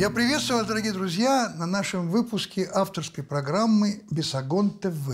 [0.00, 5.10] Я приветствую вас, дорогие друзья, на нашем выпуске авторской программы «Бесогон ТВ».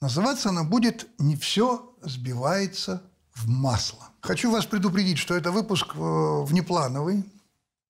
[0.00, 4.08] Называться она будет «Не все сбивается в масло».
[4.20, 7.24] Хочу вас предупредить, что это выпуск э, внеплановый.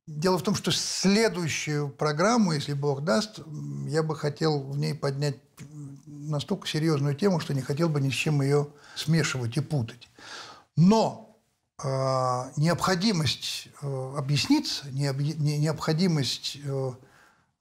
[0.06, 3.40] Дело в том, что следующую программу, если Бог даст,
[3.86, 5.38] я бы хотел в ней поднять
[6.04, 10.10] настолько серьезную тему, что не хотел бы ни с чем ее смешивать и путать.
[10.76, 11.33] Но
[11.82, 16.92] необходимость э, объясниться, необ, не, необходимость э,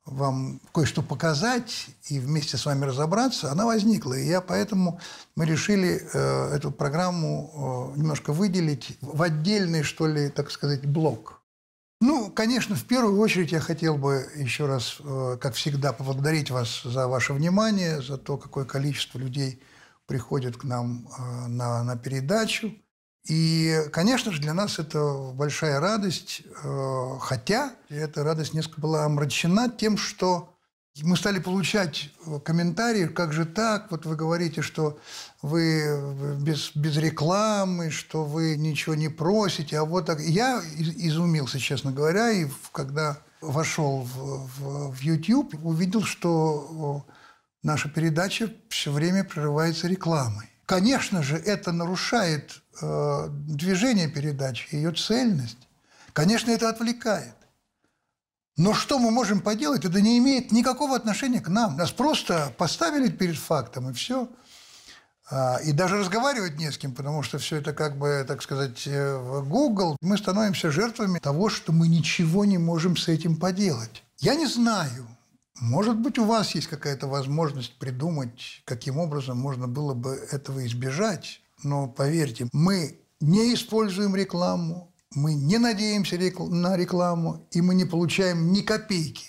[0.05, 4.13] вам кое-что показать и вместе с вами разобраться, она возникла.
[4.13, 4.99] И я поэтому
[5.35, 11.41] мы решили э, эту программу э, немножко выделить в отдельный, что ли, так сказать, блок.
[12.01, 16.83] Ну, конечно, в первую очередь я хотел бы еще раз, э, как всегда, поблагодарить вас
[16.83, 19.61] за ваше внимание, за то, какое количество людей
[20.05, 22.75] приходит к нам э, на, на передачу.
[23.27, 29.69] И, конечно же, для нас это большая радость, э, хотя эта радость несколько была омрачена
[29.69, 30.53] тем, что
[31.01, 32.11] мы стали получать
[32.43, 34.99] комментарии, как же так, вот вы говорите, что
[35.41, 40.19] вы без, без рекламы, что вы ничего не просите, а вот так.
[40.19, 47.05] Я изумился, честно говоря, и когда вошел в, в, в YouTube, увидел, что
[47.63, 50.49] наша передача все время прерывается рекламой.
[50.67, 55.67] Конечно же, это нарушает э, движение передачи, ее цельность.
[56.13, 57.35] Конечно, это отвлекает.
[58.55, 61.75] Но что мы можем поделать, это не имеет никакого отношения к нам.
[61.75, 64.29] Нас просто поставили перед фактом, и все.
[65.31, 68.85] А, и даже разговаривать не с кем, потому что все это как бы, так сказать,
[68.85, 69.97] э, в Google.
[70.01, 74.03] Мы становимся жертвами того, что мы ничего не можем с этим поделать.
[74.19, 75.07] Я не знаю,
[75.59, 81.41] может быть, у вас есть какая-то возможность придумать, каким образом можно было бы этого избежать.
[81.63, 86.17] Но поверьте, мы не используем рекламу, мы не надеемся
[86.49, 89.27] на рекламу, и мы не получаем ни копейки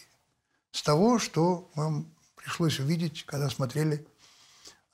[0.72, 4.06] с того, что вам пришлось увидеть, когда смотрели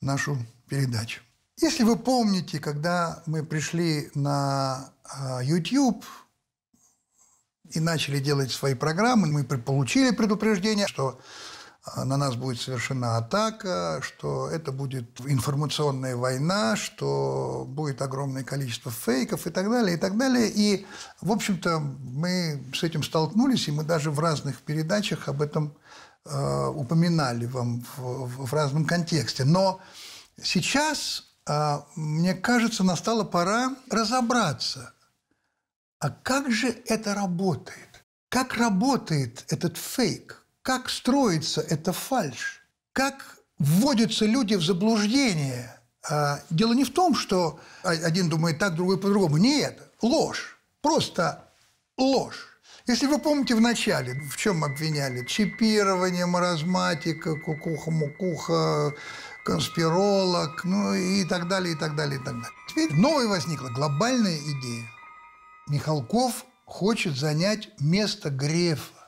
[0.00, 0.36] нашу
[0.68, 1.22] передачу.
[1.56, 6.04] Если вы помните, когда мы пришли на а, YouTube
[7.70, 11.20] и начали делать свои программы, мы получили предупреждение, что
[11.96, 19.46] на нас будет совершена атака, что это будет информационная война, что будет огромное количество фейков
[19.46, 20.50] и так далее, и так далее.
[20.54, 20.86] И,
[21.22, 25.74] в общем-то, мы с этим столкнулись, и мы даже в разных передачах об этом
[26.26, 29.44] э, упоминали вам в, в разном контексте.
[29.44, 29.80] Но
[30.42, 34.92] сейчас, э, мне кажется, настала пора разобраться,
[35.98, 38.04] а как же это работает?
[38.28, 40.39] Как работает этот фейк?
[40.62, 42.62] Как строится эта фальшь,
[42.92, 45.76] как вводятся люди в заблуждение.
[46.08, 49.36] А дело не в том, что один думает так, другой по-другому.
[49.36, 50.58] Нет, ложь.
[50.80, 51.44] Просто
[51.96, 52.46] ложь.
[52.86, 55.24] Если вы помните в начале, в чем обвиняли?
[55.26, 58.94] Чипирование, маразматика, кукуха-мукуха,
[59.44, 62.50] конспиролог, ну и так далее, и так далее, и так далее.
[62.68, 64.88] Теперь новая возникла глобальная идея.
[65.68, 68.99] Михалков хочет занять место Грефа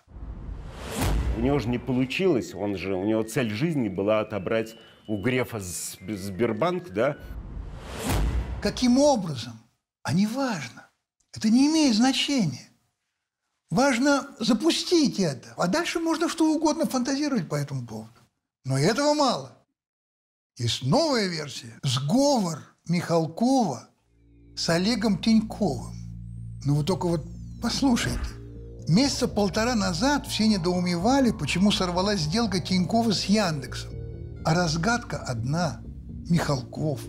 [1.37, 4.77] у него же не получилось, он же, у него цель жизни была отобрать
[5.07, 7.17] у Грефа Сбербанк, да?
[8.61, 9.61] Каким образом?
[10.03, 10.91] А не важно.
[11.35, 12.69] Это не имеет значения.
[13.71, 15.55] Важно запустить это.
[15.57, 18.21] А дальше можно что угодно фантазировать по этому поводу.
[18.65, 19.57] Но этого мало.
[20.59, 21.79] Есть новая версия.
[21.83, 23.89] Сговор Михалкова
[24.55, 25.95] с Олегом Тиньковым.
[26.65, 27.25] Ну вы только вот
[27.63, 28.42] послушайте.
[28.89, 33.93] Месяца полтора назад все недоумевали, почему сорвалась сделка Тинькова с Яндексом.
[34.45, 35.81] А разгадка одна–
[36.29, 37.01] Михалков.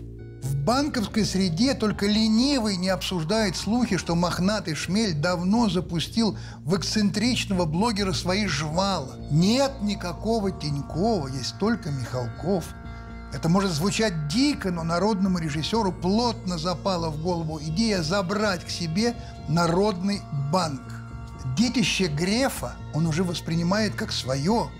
[0.42, 7.64] В банковской среде только ленивый не обсуждает слухи, что мохнатый шмель давно запустил в эксцентричного
[7.64, 9.16] блогера свои жвала.
[9.30, 12.66] Нет никакого Тинькова, есть только Михалков.
[13.32, 19.16] Это может звучать дико, но народному режиссеру плотно запала в голову идея забрать к себе
[19.48, 20.22] народный
[20.52, 20.82] банк
[21.56, 24.70] детище Грефа он уже воспринимает как свое,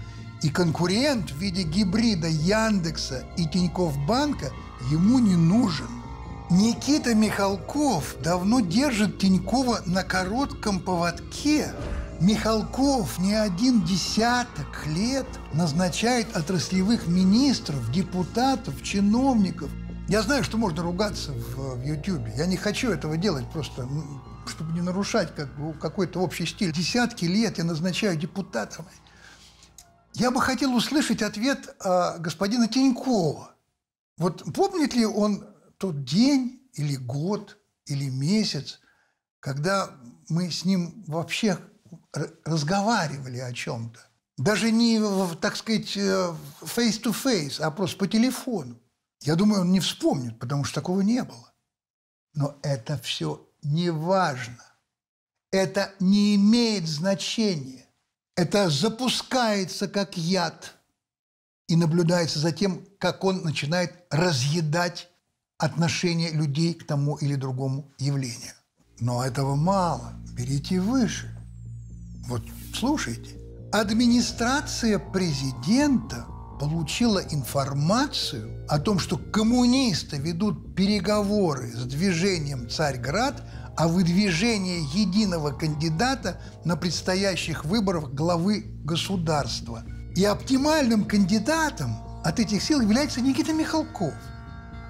[0.42, 4.52] и конкурент в виде гибрида Яндекса и Тинькофф Банка
[4.90, 5.88] ему не нужен.
[6.50, 11.72] Никита Михалков давно держит Тинькова на коротком поводке.
[12.20, 19.70] Михалков не один десяток лет назначает отраслевых министров, депутатов, чиновников.
[20.08, 22.28] Я знаю, что можно ругаться в, YouTube.
[22.36, 23.88] Я не хочу этого делать, просто
[24.48, 26.72] чтобы не нарушать как бы, какой-то общий стиль.
[26.72, 28.88] Десятки лет я назначаю депутатами.
[30.14, 33.54] Я бы хотел услышать ответ э, господина Тинькова.
[34.16, 35.44] Вот помнит ли он
[35.78, 38.80] тот день или год или месяц,
[39.40, 39.90] когда
[40.28, 41.58] мы с ним вообще
[42.44, 44.00] разговаривали о чем-то.
[44.36, 45.00] Даже не,
[45.36, 48.80] так сказать, face-to-face, а просто по телефону.
[49.20, 51.52] Я думаю, он не вспомнит, потому что такого не было.
[52.34, 54.62] Но это все не важно.
[55.52, 57.86] Это не имеет значения.
[58.36, 60.74] Это запускается как яд
[61.68, 65.08] и наблюдается за тем, как он начинает разъедать
[65.58, 68.52] отношение людей к тому или другому явлению.
[69.00, 70.12] Но этого мало.
[70.32, 71.30] Берите выше.
[72.26, 72.42] Вот
[72.74, 73.36] слушайте.
[73.72, 76.26] Администрация президента
[76.64, 83.42] получила информацию о том, что коммунисты ведут переговоры с движением «Царьград»
[83.76, 89.84] о выдвижении единого кандидата на предстоящих выборах главы государства.
[90.16, 94.14] И оптимальным кандидатом от этих сил является Никита Михалков.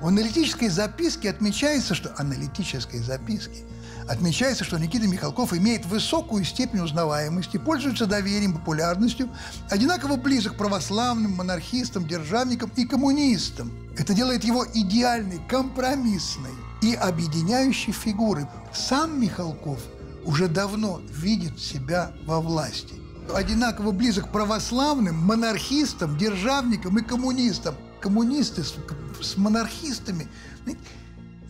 [0.01, 3.65] В аналитической записке отмечается, что аналитической записке
[4.09, 9.29] отмечается, что Никита Михалков имеет высокую степень узнаваемости, пользуется доверием, популярностью,
[9.71, 13.73] одинаково близок к православным, монархистам, державникам и коммунистам.
[13.99, 16.53] Это делает его идеальной, компромиссной
[16.83, 18.47] и объединяющей фигурой.
[18.73, 19.81] Сам Михалков
[20.25, 22.95] уже давно видит себя во власти.
[23.33, 27.75] Одинаково близок к православным, монархистам, державникам и коммунистам.
[28.01, 28.75] Коммунисты с,
[29.23, 30.29] с монархистами.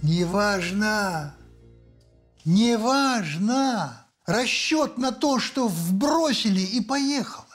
[0.03, 1.35] Неважно.
[2.45, 4.07] Неважно.
[4.27, 7.47] Расчет на то, что вбросили и поехало.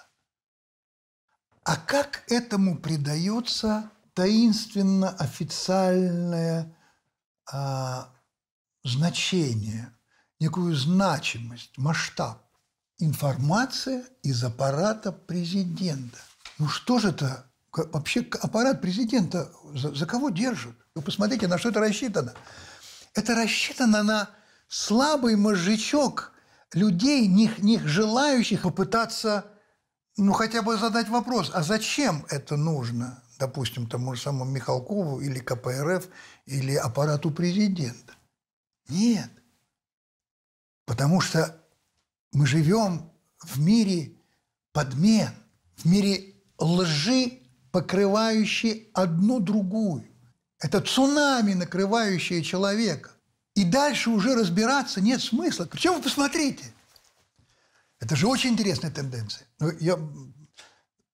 [1.63, 6.75] А как этому придается таинственно официальное
[7.51, 8.09] а,
[8.83, 9.91] значение,
[10.39, 12.43] некую значимость, масштаб?
[12.99, 16.19] Информация из аппарата президента.
[16.57, 17.45] Ну что же это?
[17.71, 20.75] Вообще аппарат президента за, за кого держат?
[20.95, 22.33] Вы посмотрите, на что это рассчитано.
[23.13, 24.29] Это рассчитано на
[24.69, 26.31] слабый мозжечок
[26.73, 29.45] людей, них, них желающих попытаться,
[30.15, 35.39] ну, хотя бы задать вопрос, а зачем это нужно, допустим, тому же самому Михалкову или
[35.39, 36.07] КПРФ,
[36.45, 38.13] или аппарату президента?
[38.87, 39.29] Нет.
[40.85, 41.55] Потому что
[42.31, 44.13] мы живем в мире
[44.71, 45.33] подмен,
[45.75, 47.39] в мире лжи,
[47.71, 50.05] покрывающей одну другую.
[50.59, 53.11] Это цунами, накрывающее человека.
[53.59, 55.67] И дальше уже разбираться нет смысла.
[55.69, 56.63] Причем вы посмотрите.
[57.99, 59.45] Это же очень интересная тенденция.
[59.59, 59.99] Ну, я,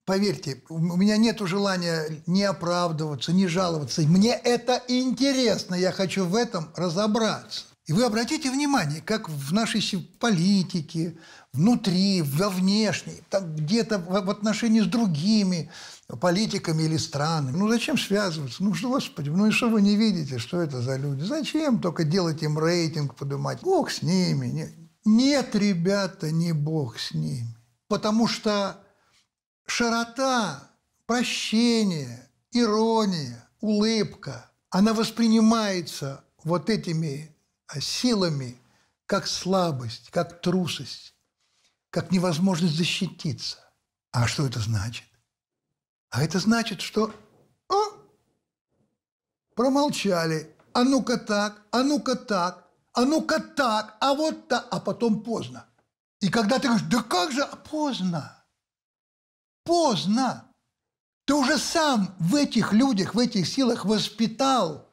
[0.06, 4.04] поверьте, у меня нет желания не оправдываться, не жаловаться.
[4.04, 7.64] Мне это интересно, я хочу в этом разобраться.
[7.88, 9.82] И вы обратите внимание, как в нашей
[10.20, 11.18] политике,
[11.52, 15.72] внутри, во внешней, где-то в отношении с другими
[16.08, 17.58] политиками или странами.
[17.58, 18.64] Ну зачем связываться?
[18.64, 21.24] Ну что, господи, ну и что вы не видите, что это за люди?
[21.24, 23.62] Зачем только делать им рейтинг, поднимать?
[23.62, 24.48] Бог с ними.
[24.48, 24.74] Нет,
[25.04, 27.56] нет ребята, не Бог с ними.
[27.88, 28.80] Потому что
[29.66, 30.70] широта,
[31.06, 37.36] прощение, ирония, улыбка, она воспринимается вот этими
[37.80, 38.58] силами
[39.06, 41.16] как слабость, как трусость
[41.96, 43.58] как невозможность защититься.
[44.12, 45.06] А что это значит?
[46.16, 47.14] А это значит, что
[47.68, 47.76] о,
[49.54, 50.50] промолчали.
[50.72, 55.66] А ну-ка так, а ну-ка так, а ну-ка так, а вот так, а потом поздно.
[56.22, 58.46] И когда ты говоришь, да как же, а поздно.
[59.66, 60.50] Поздно.
[61.26, 64.88] Ты уже сам в этих людях, в этих силах воспитал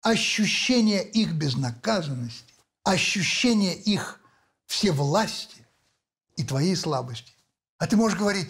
[0.00, 4.20] ощущение их безнаказанности, ощущение их
[4.64, 5.66] всевласти,
[6.36, 7.34] и твоей слабости.
[7.76, 8.48] А ты можешь говорить,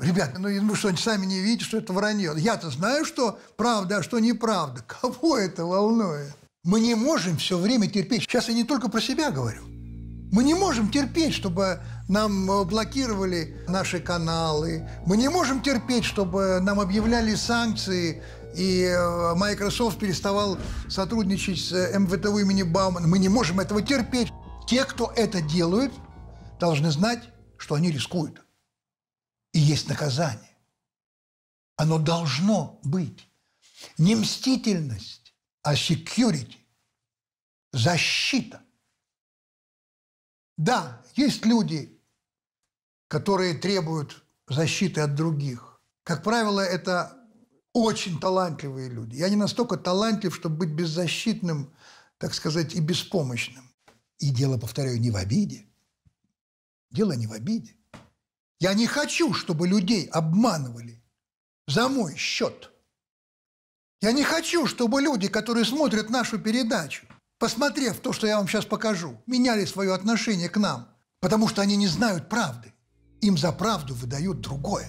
[0.00, 2.32] ребят, ну вы что, сами не видите, что это вранье?
[2.36, 4.82] Я-то знаю, что правда, а что неправда.
[4.86, 6.34] Кого это волнует?
[6.64, 8.22] Мы не можем все время терпеть.
[8.22, 9.62] Сейчас я не только про себя говорю.
[10.32, 14.88] Мы не можем терпеть, чтобы нам э, блокировали наши каналы.
[15.06, 18.22] Мы не можем терпеть, чтобы нам объявляли санкции,
[18.56, 20.58] и э, Microsoft переставал
[20.88, 23.06] сотрудничать с э, МВТУ имени Баумана.
[23.06, 24.32] Мы не можем этого терпеть.
[24.66, 25.92] Те, кто это делают,
[26.58, 27.22] должны знать,
[27.58, 28.43] что они рискуют.
[29.54, 30.54] И есть наказание.
[31.76, 33.26] Оно должно быть.
[33.96, 36.56] Не мстительность, а security.
[37.72, 38.62] Защита.
[40.58, 41.98] Да, есть люди,
[43.08, 45.80] которые требуют защиты от других.
[46.02, 47.16] Как правило, это
[47.72, 49.16] очень талантливые люди.
[49.16, 51.74] Я не настолько талантлив, чтобы быть беззащитным,
[52.18, 53.74] так сказать, и беспомощным.
[54.18, 55.66] И дело, повторяю, не в обиде–
[56.94, 57.76] Дело не в обиде.
[58.60, 61.02] Я не хочу, чтобы людей обманывали
[61.66, 62.70] за мой счет.
[64.00, 67.06] Я не хочу, чтобы люди, которые смотрят нашу передачу,
[67.38, 70.88] посмотрев то, что я вам сейчас покажу, меняли свое отношение к нам.
[71.20, 72.74] Потому что они не знают правды.
[73.22, 74.88] Им за правду выдают другое.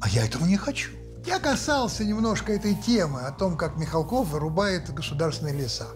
[0.00, 0.92] А я этого не хочу.
[1.26, 5.88] Я касался немножко этой темы о том, как Михалков вырубает государственные леса.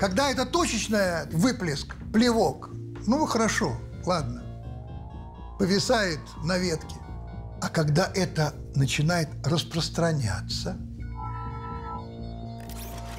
[0.00, 2.70] Когда это точечная выплеск, плевок,
[3.06, 4.41] ну хорошо, ладно,
[5.62, 6.96] повисает на ветке.
[7.60, 10.76] А когда это начинает распространяться,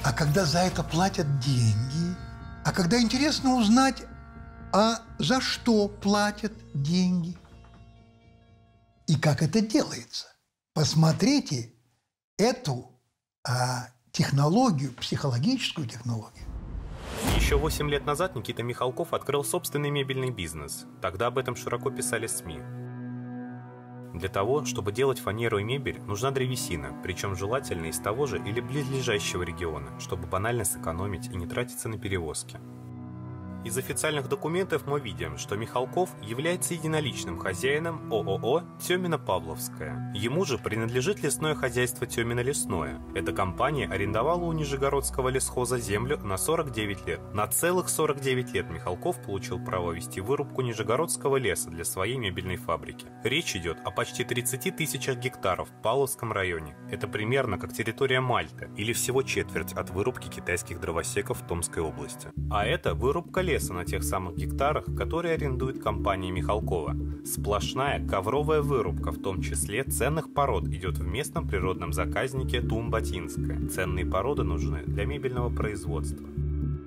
[0.04, 2.14] а когда за это платят деньги,
[2.62, 4.02] а когда интересно узнать,
[4.74, 7.34] а за что платят деньги
[9.06, 10.26] и как это делается.
[10.74, 11.72] Посмотрите
[12.36, 12.90] эту
[13.48, 16.43] а, технологию, психологическую технологию.
[17.36, 20.86] Еще 8 лет назад Никита Михалков открыл собственный мебельный бизнес.
[21.00, 22.60] Тогда об этом широко писали СМИ.
[24.14, 28.60] Для того, чтобы делать фанеру и мебель, нужна древесина, причем желательно из того же или
[28.60, 32.60] близлежащего региона, чтобы банально сэкономить и не тратиться на перевозки.
[33.64, 40.12] Из официальных документов мы видим, что Михалков является единоличным хозяином ООО «Темино-Павловская».
[40.14, 43.00] Ему же принадлежит лесное хозяйство «Темино-Лесное».
[43.14, 47.20] Эта компания арендовала у Нижегородского лесхоза землю на 49 лет.
[47.32, 53.06] На целых 49 лет Михалков получил право вести вырубку Нижегородского леса для своей мебельной фабрики.
[53.22, 56.76] Речь идет о почти 30 тысячах гектаров в Павловском районе.
[56.90, 62.28] Это примерно как территория Мальты, или всего четверть от вырубки китайских дровосеков в Томской области.
[62.50, 66.96] А это вырубка леса леса на тех самых гектарах, которые арендует компания Михалкова.
[67.24, 73.68] Сплошная ковровая вырубка, в том числе ценных пород, идет в местном природном заказнике Тумбатинская.
[73.68, 76.26] Ценные породы нужны для мебельного производства.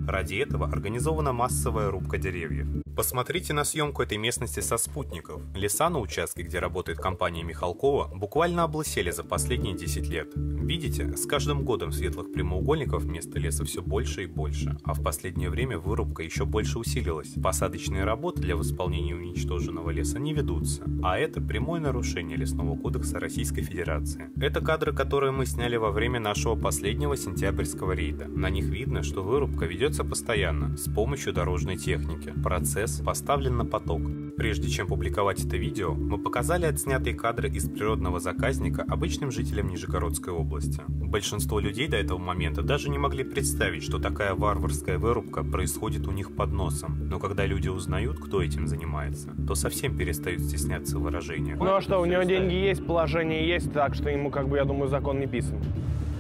[0.08, 2.66] Ради этого организована массовая рубка деревьев.
[2.96, 5.42] Посмотрите на съемку этой местности со спутников.
[5.54, 10.32] Леса на участке, где работает компания Михалкова, буквально облысели за последние 10 лет.
[10.36, 15.50] Видите, с каждым годом светлых прямоугольников вместо леса все больше и больше, а в последнее
[15.50, 17.34] время вырубка еще больше усилилась.
[17.42, 23.62] Посадочные работы для восполнения уничтоженного леса не ведутся, а это прямое нарушение Лесного кодекса Российской
[23.62, 24.30] Федерации.
[24.42, 28.28] Это кадры, которые мы сняли во время нашего последнего сентябрьского рейда.
[28.28, 32.34] На них видно, что вырубка ведется постоянно, с помощью дорожной техники.
[32.44, 34.02] Процесс поставлен на поток.
[34.38, 40.32] Прежде чем публиковать это видео, мы показали отснятые кадры из природного заказника обычным жителям Нижегородской
[40.32, 40.82] области.
[40.88, 46.12] Большинство людей до этого момента даже не могли представить, что такая варварская вырубка происходит у
[46.12, 47.08] них под носом.
[47.10, 51.56] Но когда люди узнают, кто этим занимается, то совсем перестают стесняться выражения.
[51.56, 54.66] Ну а что, у него деньги есть, положение есть, так что ему, как бы, я
[54.66, 55.58] думаю, закон не писан.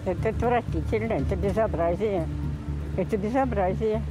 [0.05, 2.27] Это отвратительно, это безобразие.
[2.97, 4.01] Это безобразие.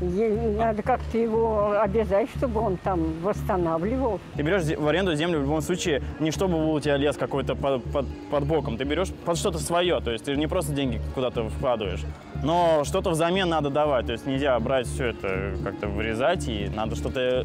[0.00, 4.20] Надо как-то его обязать, чтобы он там восстанавливал.
[4.36, 7.56] Ты берешь в аренду землю в любом случае не чтобы был у тебя лес какой-то
[7.56, 11.00] под, под, под боком, ты берешь под что-то свое, то есть ты не просто деньги
[11.14, 12.04] куда-то вкладываешь,
[12.44, 16.94] но что-то взамен надо давать, то есть нельзя брать все это как-то вырезать, и надо
[16.94, 17.44] что-то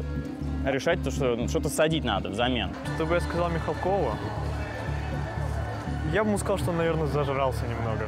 [0.64, 2.70] решать, то что что-то садить надо взамен.
[2.94, 4.12] Что бы я сказал Михалкову?
[6.12, 8.06] Я бы ему сказал, что он, наверное, зажрался немного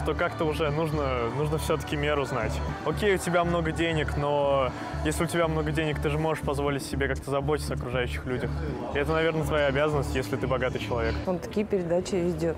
[0.00, 2.52] что как-то уже нужно, нужно все-таки меру знать.
[2.86, 4.72] Окей, у тебя много денег, но
[5.04, 8.50] если у тебя много денег, ты же можешь позволить себе как-то заботиться о окружающих людях.
[8.94, 11.14] И это, наверное, твоя обязанность, если ты богатый человек.
[11.26, 12.56] Он такие передачи ведет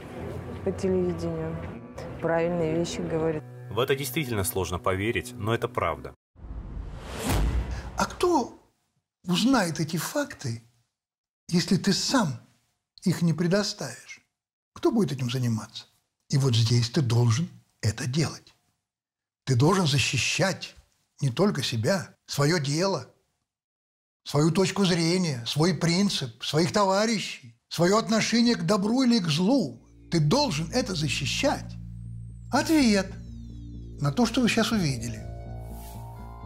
[0.64, 1.56] по телевидению.
[2.20, 3.42] Правильные вещи говорит.
[3.70, 6.14] В это действительно сложно поверить, но это правда.
[7.99, 8.54] А кто
[9.26, 10.62] узнает эти факты,
[11.49, 12.28] если ты сам
[13.02, 14.20] их не предоставишь?
[14.75, 15.87] Кто будет этим заниматься?
[16.32, 17.48] И вот здесь ты должен
[17.82, 18.54] это делать.
[19.44, 20.74] Ты должен защищать
[21.20, 23.06] не только себя, свое дело,
[24.24, 29.86] свою точку зрения, свой принцип, своих товарищей, свое отношение к добру или к злу.
[30.10, 31.70] Ты должен это защищать.
[32.50, 33.12] Ответ
[34.00, 35.31] на то, что вы сейчас увидели.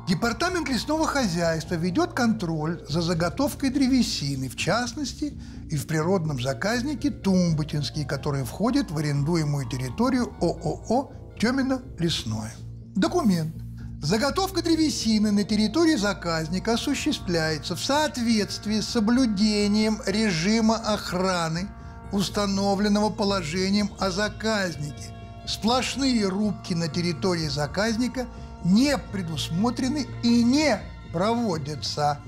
[0.09, 8.05] Департамент лесного хозяйства ведет контроль за заготовкой древесины, в частности– и в природном заказнике Тумбатинский,
[8.05, 12.53] который входит в арендуемую территорию ООО «Темино-лесное».
[12.95, 13.55] Документ.
[14.03, 21.69] Заготовка древесины на территории заказника осуществляется в соответствии с соблюдением режима охраны,
[22.13, 25.16] установленного положением о заказнике.
[25.47, 28.26] Сплошные рубки на территории заказника
[28.65, 30.81] не предусмотрены и не
[31.12, 32.19] проводятся.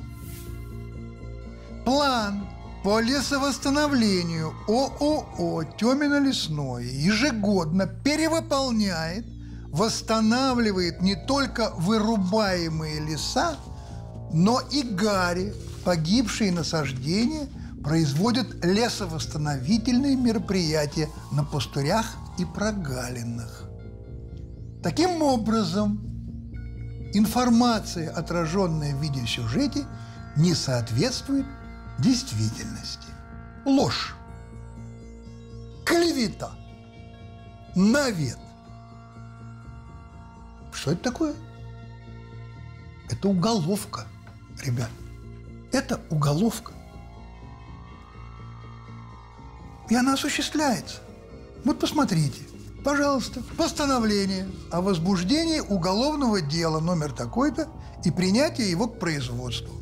[1.84, 2.46] План
[2.84, 9.26] по лесовосстановлению ООО «Темино-лесное» ежегодно перевыполняет,
[9.72, 13.56] восстанавливает не только вырубаемые леса,
[14.32, 15.52] но и гари,
[15.84, 17.48] погибшие насаждения,
[17.82, 22.06] производят лесовосстановительные мероприятия на пустырях
[22.38, 23.64] и прогалинах.
[24.82, 25.98] Таким образом,
[27.12, 29.84] информация, отраженная в видеосюжете,
[30.36, 31.46] не соответствует
[31.98, 33.08] действительности.
[33.64, 34.14] Ложь,
[35.84, 36.52] клевета,
[37.74, 38.38] навет.
[40.72, 41.34] Что это такое?
[43.10, 44.06] Это уголовка,
[44.62, 44.90] ребят.
[45.72, 46.72] Это уголовка.
[49.88, 51.00] И она осуществляется.
[51.68, 52.40] Вот посмотрите,
[52.82, 57.68] пожалуйста, постановление о возбуждении уголовного дела номер такой-то
[58.06, 59.74] и принятии его к производству.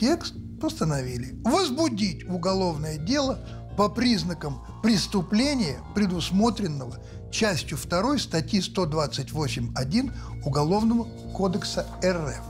[0.00, 1.38] Текст постановили.
[1.44, 6.96] Возбудить уголовное дело по признакам преступления, предусмотренного
[7.30, 10.12] частью 2 статьи 128.1
[10.46, 11.04] Уголовного
[11.34, 12.40] кодекса РФ.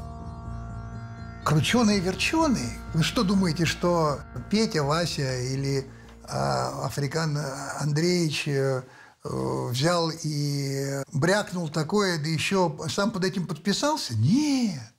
[1.44, 2.78] Крученые-верченые?
[2.94, 5.84] Вы что думаете, что Петя, Вася или
[6.24, 7.36] а, Африкан
[7.80, 8.82] Андреевич э,
[9.24, 14.14] взял и брякнул такое, да еще сам под этим подписался?
[14.16, 14.92] Нет.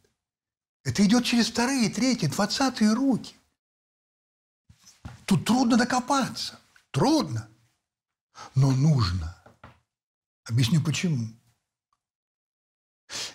[0.84, 3.36] Это идет через вторые, третьи, двадцатые руки.
[5.26, 6.60] Тут трудно докопаться.
[6.92, 7.50] Трудно.
[8.56, 9.36] Но нужно.
[10.46, 11.28] Объясню почему.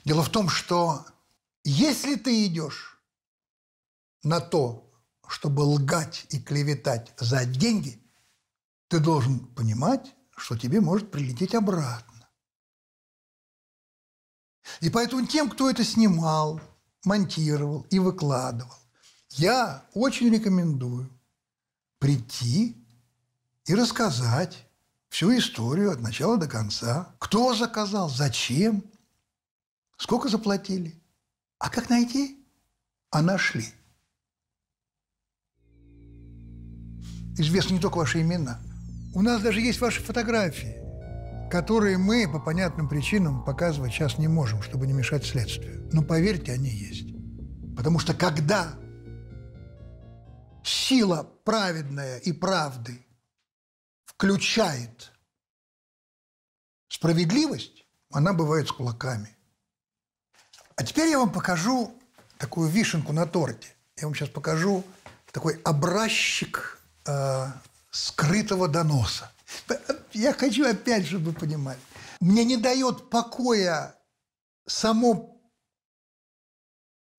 [0.05, 1.07] Дело в том, что
[1.65, 2.99] если ты идешь
[4.23, 4.88] на то,
[5.29, 8.03] чтобы лгать и клеветать за деньги,
[8.89, 12.29] ты должен понимать, что тебе может прилететь обратно.
[14.81, 16.61] И поэтому тем, кто это снимал,
[17.05, 18.75] монтировал и выкладывал,
[19.31, 21.11] я очень рекомендую
[21.99, 22.77] прийти
[23.67, 24.67] и рассказать
[25.09, 27.15] всю историю от начала до конца.
[27.19, 28.85] Кто заказал, зачем,
[29.97, 31.01] сколько заплатили,
[31.59, 32.47] а как найти,
[33.11, 33.75] а нашли.
[37.41, 38.61] Известны не только ваши имена.
[39.15, 40.77] У нас даже есть ваши фотографии,
[41.51, 45.89] которые мы по понятным причинам показывать сейчас не можем, чтобы не мешать следствию.
[45.93, 47.09] Но поверьте, они есть.
[47.77, 48.75] Потому что когда
[50.63, 53.07] сила праведная и правды
[54.05, 55.13] включает
[56.89, 59.37] справедливость, она бывает с кулаками.
[60.77, 61.95] А теперь я вам покажу
[62.37, 63.69] такую вишенку на торте.
[63.97, 64.85] Я вам сейчас покажу
[65.33, 66.78] такой образчик
[67.09, 67.47] э,
[67.91, 69.31] скрытого доноса.
[70.13, 71.79] Я хочу опять, чтобы вы понимали.
[72.21, 73.95] Мне не дает покоя
[74.67, 75.41] само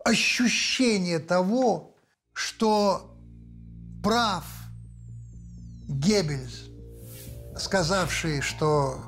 [0.04, 1.96] ощущение того,
[2.34, 3.18] что
[4.04, 4.46] прав
[5.88, 6.68] Геббельс,
[7.58, 9.04] сказавший, что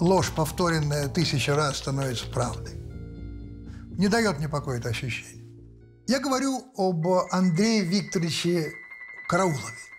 [0.00, 2.74] ложь, повторенная тысячу раз, становится правдой.
[3.96, 5.44] Не дает мне покоя это ощущение.
[6.06, 8.72] Я говорю об Андрее Викторовиче
[9.28, 9.89] Караулове.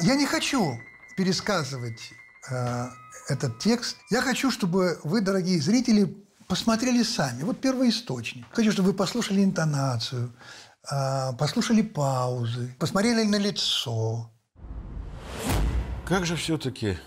[0.00, 0.80] Я не хочу
[1.16, 2.12] пересказывать
[2.50, 2.88] э,
[3.28, 3.96] этот текст.
[4.10, 6.16] Я хочу, чтобы вы, дорогие зрители,
[6.48, 7.42] посмотрели сами.
[7.42, 8.44] Вот первый источник.
[8.50, 10.32] Хочу, чтобы вы послушали интонацию,
[10.90, 14.30] э, послушали паузы, посмотрели на лицо.
[16.06, 16.98] Как же все-таки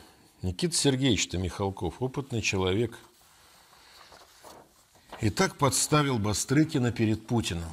[0.42, 2.98] Никита Сергеевич-то Михалков, опытный человек,
[5.20, 7.70] и так подставил Бастрыкина перед Путиным.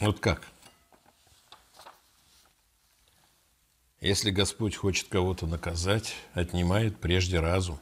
[0.00, 0.42] Вот как?–
[4.06, 7.80] Если Господь хочет кого-то наказать, отнимает прежде разум.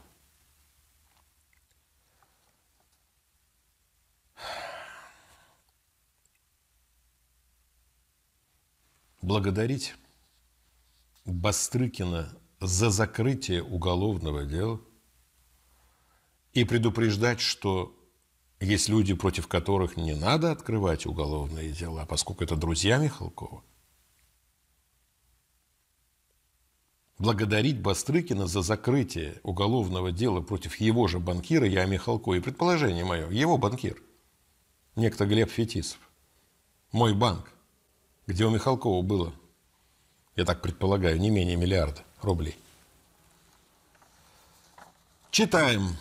[9.21, 9.97] Благодарить
[11.27, 14.81] Бастрыкина за закрытие уголовного дела
[16.55, 17.95] и предупреждать, что
[18.61, 23.63] есть люди, против которых не надо открывать уголовные дела, поскольку это друзья Михалкова–
[27.18, 32.33] благодарить Бастрыкина за закрытие уголовного дела против его же банкира Я Михалко.
[32.35, 34.03] И предположение мое, его банкир,
[34.96, 35.98] некто Глеб Фетисов,
[36.92, 37.50] мой банк,
[38.27, 39.33] где у Михалкова было,
[40.37, 42.57] я так предполагаю, не менее миллиарда рублей.
[45.31, 45.96] Читаем.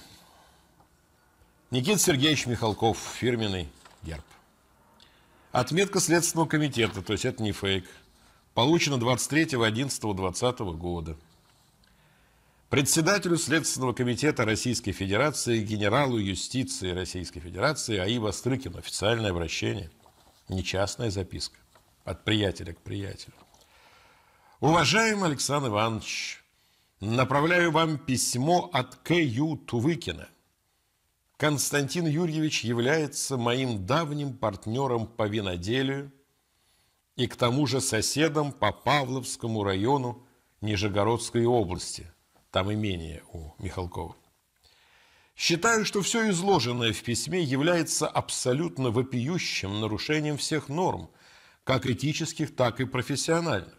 [1.72, 3.68] Никита Сергеевич Михалков, фирменный
[4.04, 4.24] герб.
[5.52, 7.86] Отметка Следственного комитета, то есть это не фейк–
[8.54, 11.18] получено 23.11.2020 года.
[12.70, 18.18] Председателю Следственного комитета Российской Федерации, генералу юстиции Российской Федерации А.И.
[18.18, 18.80] Вострыкину.
[18.80, 19.92] Официальное обращение,
[20.50, 21.58] не частная записка,
[22.04, 23.36] от приятеля к приятелю.
[24.60, 26.44] Уважаемый Александр Иванович,
[27.00, 29.58] направляю вам письмо от К.Ю.
[29.58, 30.30] Тувыкина.
[31.38, 36.12] Константин Юрьевич является моим давним партнером по виноделию–
[37.16, 40.26] и к тому же соседом по Павловскому району
[40.62, 42.12] Нижегородской области.
[42.52, 44.16] Там имение у Михалкова.
[45.36, 51.10] Считаю, что все изложенное в письме является абсолютно вопиющим нарушением всех норм,
[51.64, 53.74] как этических, так и профессиональных.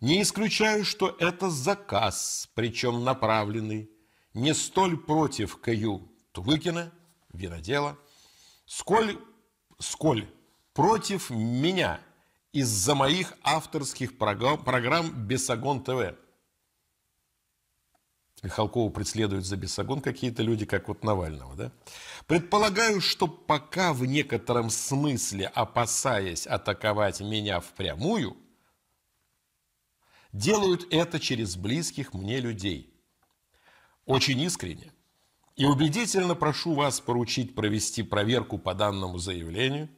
[0.00, 3.90] Не исключаю, что это заказ, причем направленный
[4.34, 6.92] не столь против Каю Тувыкина,
[7.32, 7.98] винодела,
[8.66, 9.18] сколь,
[9.80, 10.28] сколь
[10.78, 12.00] против меня
[12.52, 16.14] из-за моих авторских программ, «Бесогон ТВ».
[18.44, 21.72] Михалкову преследуют за бесогон какие-то люди, как вот Навального, да?
[22.28, 28.36] Предполагаю, что пока в некотором смысле, опасаясь атаковать меня впрямую,
[30.32, 32.94] делают это через близких мне людей.
[34.06, 34.92] Очень искренне
[35.56, 39.88] и убедительно прошу вас поручить провести проверку по данному заявлению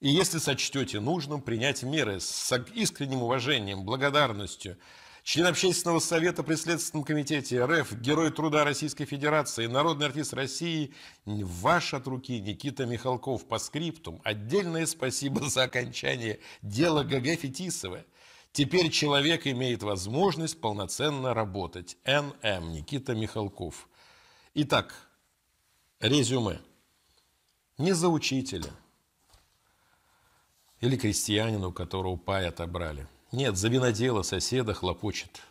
[0.00, 4.78] и, если сочтете нужным, принять меры с искренним уважением, благодарностью–
[5.26, 11.94] член Общественного совета при Следственном комитете РФ, Герой труда Российской Федерации, народный артист России, ваш
[11.94, 14.20] от руки Никита Михалков по скриптум.
[14.22, 18.04] Отдельное спасибо за окончание дела ГГ Фетисова.
[18.52, 21.96] Теперь человек имеет возможность полноценно работать.
[22.04, 23.88] НМ Никита Михалков.
[24.54, 24.94] Итак,
[25.98, 26.60] резюме.
[27.78, 28.70] Не за учителя
[30.86, 35.42] или крестьянина, у которого пай отобрали– нет, за винодела соседа хлопочет.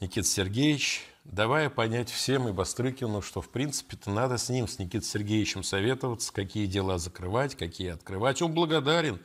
[0.00, 5.06] Никита Сергеевич, давая понять всем и Бастрыкину, что в принципе-то надо с ним, с Никитой
[5.06, 8.40] Сергеевичем советоваться, какие дела закрывать, какие открывать.
[8.40, 9.20] Он благодарен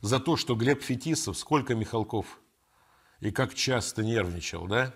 [0.00, 2.40] за то, что Глеб Фетисов, сколько Михалков
[3.20, 4.92] и как часто нервничал, да?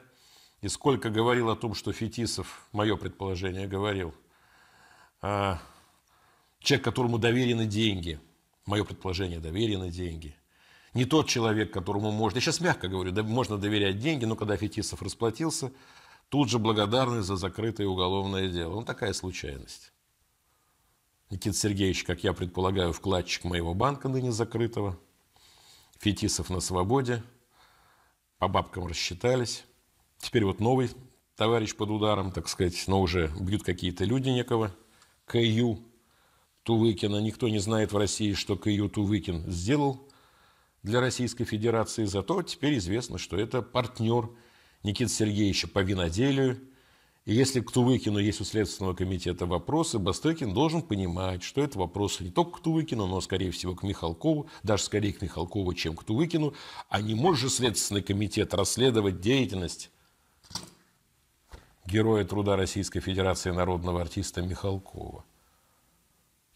[0.61, 4.12] И сколько говорил о том, что Фетисов, мое предположение, говорил,
[5.22, 5.62] а,
[6.58, 8.20] человек, которому доверены деньги,
[8.68, 10.37] мое предположение, доверены деньги–
[10.94, 14.57] не тот человек, которому можно, я сейчас мягко говорю, да, можно доверять деньги, но когда
[14.57, 15.72] Фетисов расплатился,
[16.28, 18.74] тут же благодарный за закрытое уголовное дело.
[18.74, 19.92] Ну, такая случайность.
[21.31, 24.98] Никита Сергеевич, как я предполагаю, вкладчик моего банка ныне закрытого.
[25.98, 27.22] Фетисов на свободе.
[28.38, 29.64] По бабкам рассчитались.
[30.18, 30.90] Теперь вот новый
[31.37, 34.74] товарищ под ударом, так сказать, но уже бьют какие-то люди некого.
[35.26, 35.85] Каю
[36.68, 37.16] Тувыкина.
[37.22, 40.07] Никто не знает в России, что Каю Тувыкин сделал
[40.83, 44.28] для Российской Федерации, зато теперь известно, что это партнер
[44.83, 46.61] Никиты Сергеевича по виноделию.
[47.24, 52.24] И если к Тувыкину есть у Следственного комитета вопросы, Бастыкин должен понимать, что это вопросы
[52.24, 56.04] не только к Тувыкину, но, скорее всего, к Михалкову, даже скорее к Михалкову, чем к
[56.04, 56.52] Тувыкину.
[56.90, 59.90] А не может же Следственный комитет расследовать деятельность
[61.87, 65.24] героя труда Российской Федерации народного артиста Михалкова,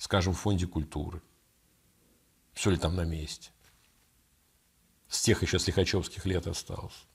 [0.02, 1.22] скажем, в Фонде культуры.
[2.52, 3.50] Все ли там на месте?
[5.12, 7.06] с тех еще слихачевских лет осталось.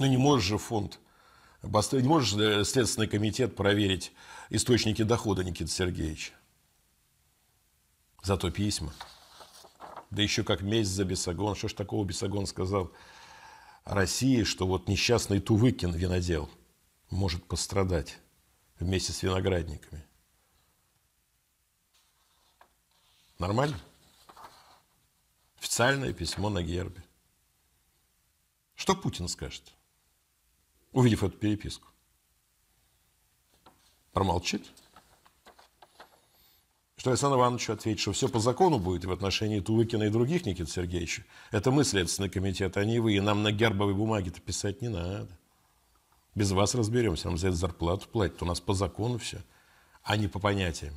[0.00, 0.98] Ну, не может же фонд,
[1.62, 4.10] не может же Следственный комитет проверить
[4.50, 6.32] источники дохода Никиты Сергеевича.
[8.24, 8.92] Зато письма.
[10.10, 11.54] Да еще как месть за Бесогон.
[11.54, 12.90] Что ж такого Бесогон сказал
[13.84, 16.50] России, что вот несчастный Тувыкин, винодел,
[17.10, 18.18] может пострадать
[18.80, 20.04] вместе с виноградниками.
[23.42, 23.76] Нормально?
[25.58, 27.02] Официальное письмо на гербе.
[28.76, 29.64] Что Путин скажет,
[30.92, 31.88] увидев эту переписку?
[34.12, 34.64] Промолчит?
[36.96, 40.70] Что Александр Иванович ответит, что все по закону будет в отношении Тувыкина и других Никита
[40.70, 41.24] Сергеевича.
[41.50, 43.14] Это мы, Следственный комитет, а не вы.
[43.14, 45.36] И нам на гербовой бумаге-то писать не надо.
[46.36, 48.40] Без вас разберемся, нам за это зарплату платят.
[48.40, 49.42] У нас по закону все,
[50.04, 50.94] а не по понятиям.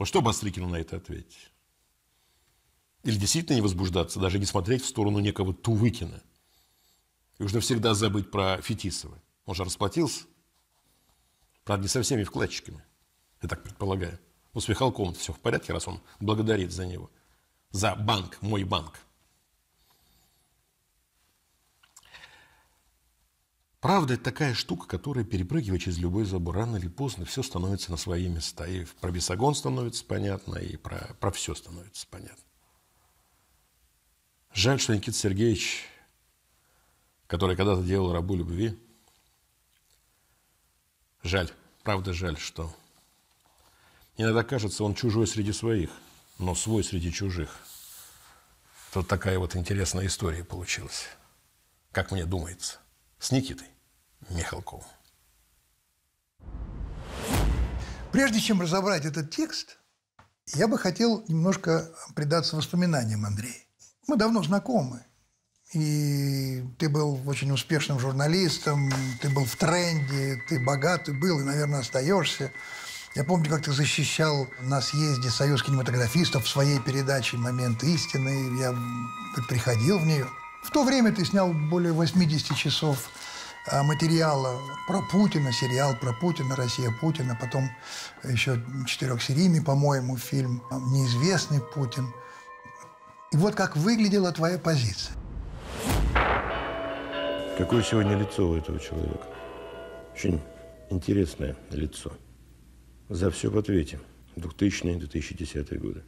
[0.00, 1.50] Вот что Бастрыкину на это ответить?
[3.02, 6.22] Или действительно не возбуждаться, даже не смотреть в сторону некого Тувыкина.
[7.38, 9.20] И уже навсегда забыть про Фетисова.
[9.44, 10.24] Он же расплатился.
[11.64, 12.82] Правда, не со всеми вкладчиками.
[13.42, 14.18] Я так предполагаю.
[14.54, 17.10] Ну, с Михалковым все в порядке, раз он благодарит за него.
[17.70, 19.00] За банк, мой банк.
[23.80, 26.54] Правда, это такая штука, которая перепрыгивает через любой забор.
[26.54, 28.66] Рано или поздно все становится на свои места.
[28.66, 32.44] И про бесогон становится понятно, и про, про все становится понятно.
[34.52, 35.86] Жаль, что Никита Сергеевич,
[37.26, 38.78] который когда-то делал рабу любви,
[41.22, 41.50] жаль,
[41.82, 42.74] правда жаль, что
[44.18, 45.90] иногда кажется, он чужой среди своих,
[46.38, 47.56] но свой среди чужих.
[48.92, 51.06] Тут такая вот интересная история получилась,
[51.92, 52.80] как мне думается,
[53.20, 53.69] с Никитой
[54.28, 54.86] Михалковым.
[58.12, 59.78] Прежде чем разобрать этот текст,
[60.54, 63.64] я бы хотел немножко предаться воспоминаниям Андрея.
[64.08, 65.04] Мы давно знакомы.
[65.72, 68.90] и ты был очень успешным журналистом,
[69.22, 72.52] ты был в тренде, ты богатый был и, наверное, остаешься.
[73.14, 78.58] Я помню, как ты защищал на съезде Союз кинематографистов в своей передаче «Момент истины».
[78.60, 78.74] Я
[79.48, 80.26] приходил в нее.
[80.64, 83.08] В то время ты снял более 80 часов
[83.82, 87.70] материала про Путина, сериал про Путина, Россия Путина, потом
[88.24, 92.12] еще четырехсерийный, по-моему, фильм «Неизвестный Путин».
[93.32, 95.14] И вот как выглядела твоя позиция.
[97.56, 99.26] Какое сегодня лицо у этого человека?
[100.14, 100.40] Очень
[100.88, 102.12] интересное лицо.
[103.08, 104.00] За все в ответе.
[104.36, 106.02] 2000-2010 годы.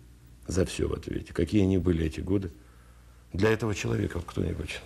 [0.46, 1.32] За все в ответе.
[1.32, 2.50] Какие они были эти годы
[3.32, 4.20] для этого человека?
[4.20, 4.80] Кто-нибудь,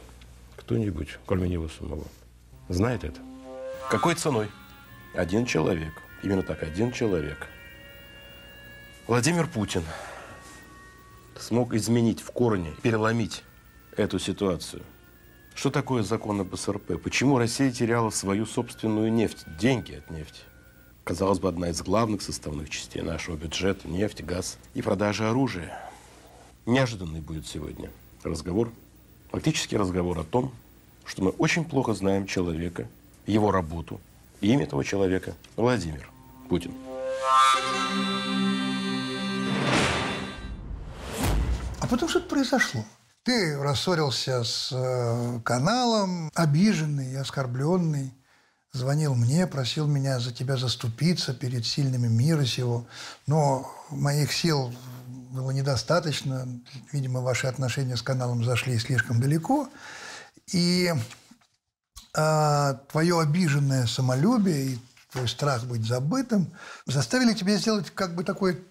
[0.57, 2.05] кто-нибудь, кроме него самого,
[2.69, 3.21] знает это?
[3.91, 4.51] Какой ценой?
[5.15, 5.93] Один человек.
[6.23, 7.47] Именно так, один человек.
[9.07, 9.83] Владимир Путин
[11.39, 13.43] смог изменить в корне, переломить
[13.97, 14.83] эту ситуацию–
[15.57, 17.01] что такое закон об СРП?
[17.03, 20.43] Почему Россия теряла свою собственную нефть, деньги от нефти?
[21.03, 25.75] Казалось бы, одна из главных составных частей нашего бюджета– нефть, газ и продажа оружия.
[26.67, 27.91] Неожиданный будет сегодня
[28.23, 28.71] разговор,
[29.31, 30.53] фактически разговор о том,
[31.07, 32.89] что мы очень плохо знаем человека,
[33.27, 34.01] его работу,
[34.41, 36.11] и имя этого человека– Владимир
[36.49, 36.73] Путин.
[41.81, 42.85] А потом что-то произошло.
[43.23, 48.13] Ты рассорился с э, каналом, обиженный, оскорбленный.
[48.73, 52.87] Звонил мне, просил меня за тебя заступиться перед сильными мира сего.
[53.27, 54.73] Но моих сил
[55.31, 56.47] было недостаточно.
[56.93, 59.69] Видимо, ваши отношения с каналом зашли слишком далеко.
[60.53, 60.93] И
[62.15, 64.79] а, твое обиженное самолюбие и
[65.11, 66.53] твой страх быть забытым
[66.87, 68.65] заставили тебя сделать как бы такой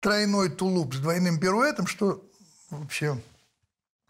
[0.00, 2.24] тройной тулуп с двойным пируэтом, что
[2.70, 3.20] вообще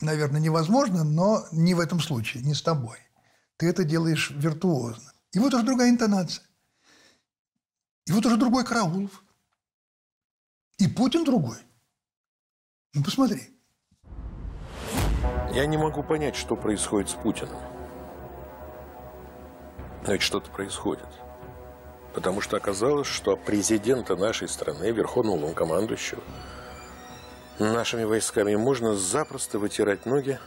[0.01, 2.99] наверное, невозможно, но не в этом случае, не с тобой.
[3.57, 5.13] Ты это делаешь виртуозно.
[5.33, 6.45] И вот уже другая интонация.
[8.07, 9.25] И вот уже другой Караулов.
[10.79, 11.59] И Путин другой.
[12.93, 13.54] Ну, посмотри.
[15.55, 17.59] Я не могу понять, что происходит с Путиным.
[20.07, 21.07] Но ведь что-то происходит.
[22.13, 26.23] Потому что оказалось, что президента нашей страны, верховного командующего,
[27.61, 30.41] Нашими войсками можно запросто вытирать ноги,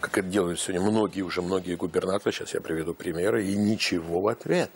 [0.00, 4.26] как это делают сегодня многие, уже многие губернаторы, сейчас я приведу примеры, и ничего в
[4.26, 4.72] ответ.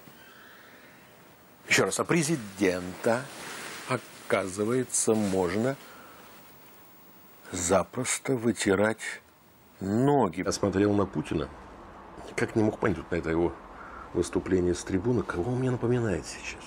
[1.68, 3.22] Еще раз, а президента,
[3.88, 5.76] оказывается, можно
[7.52, 9.22] запросто вытирать
[9.80, 10.42] ноги.
[10.44, 11.48] Я смотрел на Путина,
[12.37, 13.52] как не мог понять на это его
[14.14, 16.62] выступление с трибуны, кого он мне напоминает сейчас.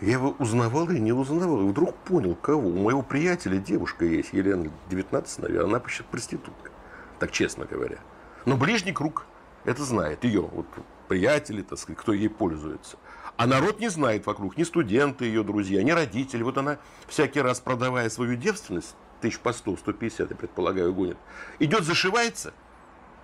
[0.00, 1.60] Я его узнавал и не узнавал.
[1.62, 2.68] И вдруг понял, кого.
[2.68, 6.70] У моего приятеля девушка есть, Елена, 19, наверное, она почти проститутка.
[7.18, 7.98] Так честно говоря.
[8.44, 9.26] Но ближний круг
[9.64, 10.22] это знает.
[10.22, 10.66] Ее вот,
[11.08, 12.96] приятели, так сказать, кто ей пользуется.
[13.36, 16.42] А народ не знает вокруг, ни студенты ее друзья, ни родители.
[16.44, 16.78] Вот она
[17.08, 21.16] всякий раз, продавая свою девственность, тысяч по 100, 150, я предполагаю, гонит,
[21.58, 22.52] идет, зашивается,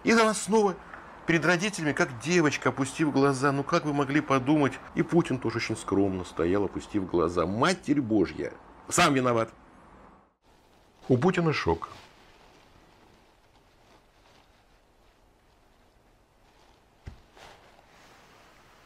[0.05, 0.77] и она снова
[1.27, 3.53] перед родителями, как девочка, опустив глаза.
[3.53, 4.75] Ну как вы могли подумать?
[4.95, 7.47] И Путин тоже очень скромно стоял, опустив глаза.
[7.47, 8.53] Матерь Божья.
[8.89, 9.51] Сам виноват.
[11.09, 11.89] У Путина шок.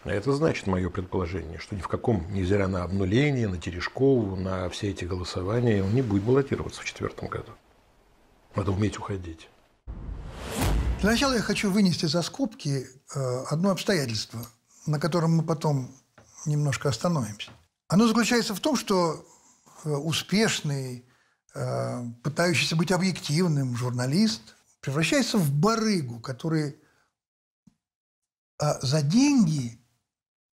[0.09, 4.71] А это значит, мое предположение, что ни в каком, невзиря на обнуление, на Терешкову, на
[4.71, 7.53] все эти голосования, он не будет баллотироваться в четвертом году.
[8.57, 9.51] Надо уметь уходить.
[11.03, 14.47] Для начала я хочу вынести за скобки э, одно обстоятельство,
[14.87, 15.95] на котором мы потом
[16.47, 17.51] немножко остановимся.
[17.89, 19.27] Оно заключается в том, что
[19.85, 21.05] э, успешный,
[21.55, 26.79] э, пытающийся быть объективным журналист превращается в барыгу, который
[28.59, 29.78] за деньги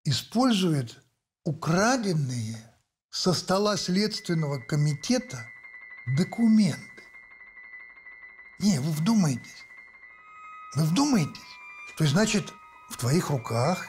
[0.05, 1.03] использует
[1.43, 2.57] украденные
[3.09, 5.45] со стола Следственного комитета
[6.17, 6.79] документы.
[8.59, 9.63] Не, вы вдумайтесь.
[10.75, 11.41] Вы вдумайтесь.
[11.97, 12.53] То есть, значит,
[12.89, 13.87] в твоих руках,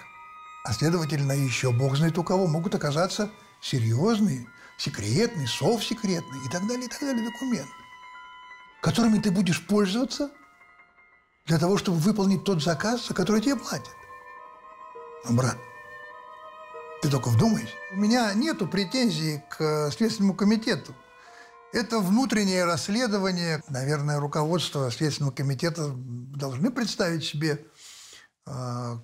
[0.64, 4.46] а следовательно, еще бог знает у кого, могут оказаться серьезные,
[4.78, 7.70] секретные, совсекретные и так далее, и так далее документы,
[8.80, 10.30] которыми ты будешь пользоваться
[11.46, 13.94] для того, чтобы выполнить тот заказ, за который тебе платят.
[15.24, 15.56] Ну, брат,
[17.06, 17.72] ты только вдумайся.
[17.92, 20.92] У меня нету претензий к Следственному комитету.
[21.72, 23.62] Это внутреннее расследование.
[23.68, 27.64] Наверное, руководство Следственного комитета должны представить себе,
[28.44, 29.00] а,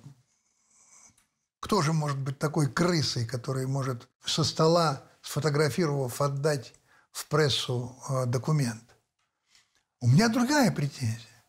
[1.61, 6.73] кто же может быть такой крысой, который может со стола, сфотографировав, отдать
[7.11, 8.83] в прессу а, документ.
[10.01, 11.45] У меня другая претензия.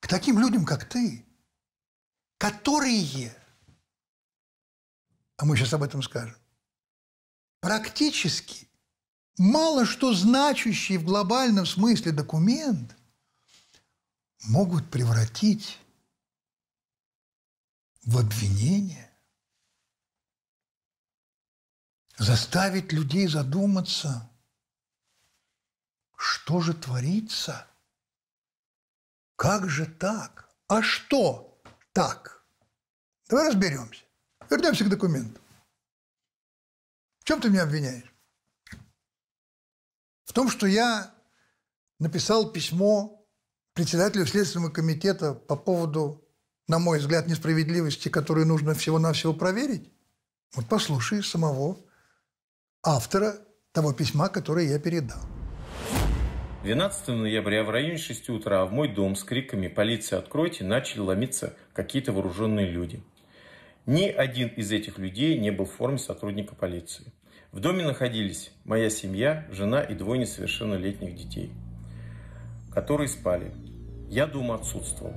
[0.00, 1.24] К таким людям, как ты,
[2.38, 3.32] которые,
[5.42, 6.36] а мы сейчас об этом скажем,
[7.58, 8.68] практически
[9.36, 12.96] мало что значащий в глобальном смысле документ
[14.44, 15.80] могут превратить
[18.04, 19.10] в обвинение,
[22.18, 24.30] заставить людей задуматься,
[26.14, 27.66] что же творится,
[29.34, 31.60] как же так, а что
[31.92, 32.46] так.
[33.28, 34.04] Давай разберемся.
[34.52, 35.40] Вернемся к документу.
[37.20, 38.14] В чем ты меня обвиняешь?
[40.24, 41.14] В том, что я
[41.98, 43.26] написал письмо
[43.72, 46.22] председателю Следственного комитета по поводу,
[46.68, 49.90] на мой взгляд, несправедливости, которую нужно всего-навсего проверить?
[50.54, 51.78] Вот послушай самого
[52.82, 53.38] автора
[53.72, 55.22] того письма, которое я передал.
[56.62, 61.56] 12 ноября в районе 6 утра в мой дом с криками «Полиция, откройте!» начали ломиться
[61.72, 63.02] какие-то вооруженные люди.
[63.86, 67.12] Ни один из этих людей не был в форме сотрудника полиции.
[67.50, 71.50] В доме находились моя семья, жена и двое несовершеннолетних детей,
[72.72, 73.52] которые спали.
[74.08, 75.14] Я дома отсутствовал.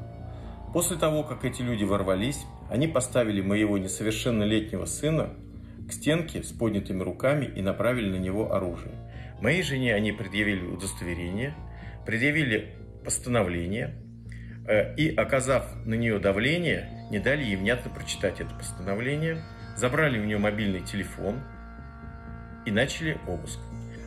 [0.73, 5.29] После того, как эти люди ворвались, они поставили моего несовершеннолетнего сына
[5.87, 8.95] к стенке с поднятыми руками и направили на него оружие.
[9.41, 11.53] Моей жене они предъявили удостоверение,
[12.03, 12.73] предъявили
[13.03, 13.93] постановление
[14.67, 19.43] э, и, оказав на нее давление, не дали ей внятно прочитать это постановление,
[19.75, 21.41] забрали у нее мобильный телефон
[22.65, 23.59] и начали обыск.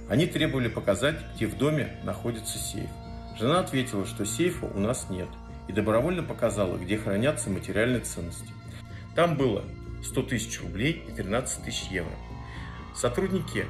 [0.09, 2.91] Они требовали показать, где в доме находится сейф.
[3.39, 5.29] Жена ответила, что сейфа у нас нет,
[5.69, 8.53] и добровольно показала, где хранятся материальные ценности.
[9.15, 9.65] Там было
[10.03, 12.13] 100 тысяч рублей и 13 тысяч евро.
[12.97, 13.67] Сотрудники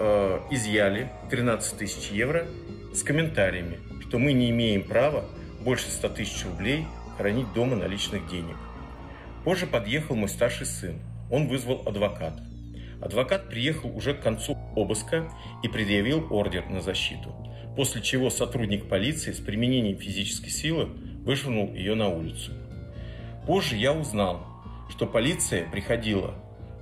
[0.00, 2.46] э, изъяли 13 тысяч евро
[2.92, 5.24] с комментариями, что мы не имеем права
[5.60, 8.56] больше 100 тысяч рублей хранить дома наличных денег.
[9.44, 10.98] Позже подъехал мой старший сын.
[11.30, 12.42] Он вызвал адвоката.
[13.00, 15.30] Адвокат приехал уже к концу обыска
[15.62, 17.34] и предъявил ордер на защиту,
[17.76, 20.88] после чего сотрудник полиции с применением физической силы
[21.24, 22.52] вышвырнул ее на улицу.
[23.46, 24.46] Позже я узнал,
[24.88, 26.34] что полиция приходила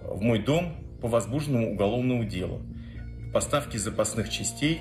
[0.04, 2.62] в мой дом по возбужденному уголовному делу,
[3.32, 4.80] поставки запасных частей,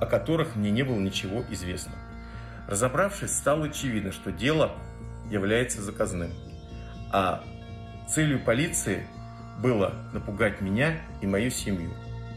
[0.00, 1.94] о которых мне не было ничего известно.
[2.68, 4.72] Разобравшись, стало очевидно, что дело
[5.30, 6.30] является заказным.
[7.10, 7.42] А
[8.08, 9.06] целью полиции
[9.62, 11.90] было напугать меня и мою семью.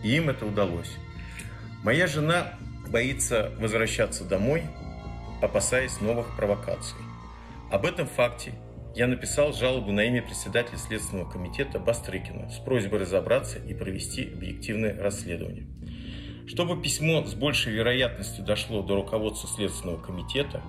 [0.04, 0.96] И им это удалось.
[1.84, 2.54] Моя жена
[2.88, 4.64] боится возвращаться домой,
[5.42, 6.98] опасаясь новых провокаций.
[7.70, 8.54] Об этом факте
[8.96, 14.98] я написал жалобу на имя председателя Следственного комитета Бастрыкина с просьбой разобраться и провести объективное
[15.02, 15.68] расследование.
[16.52, 20.62] Чтобы письмо с большей вероятностью дошло до руководства Следственного комитета,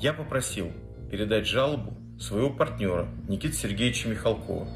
[0.00, 0.72] я попросил
[1.08, 4.66] передать жалобу своего партнера Никиты Сергеевича Михалкова,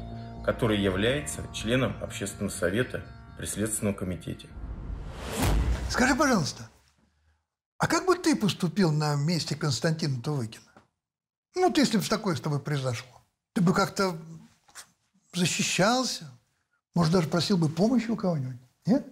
[0.45, 3.03] который является членом Общественного совета
[3.37, 4.47] при Следственном комитете.
[5.89, 6.69] Скажи, пожалуйста,
[7.77, 10.71] а как бы ты поступил на месте Константина Тувыкина?
[11.55, 13.11] Ну, вот если бы такое с тобой произошло,
[13.51, 14.17] ты бы как-то
[15.33, 16.31] защищался,
[16.95, 19.05] может, даже просил бы помощи у кого-нибудь, нет?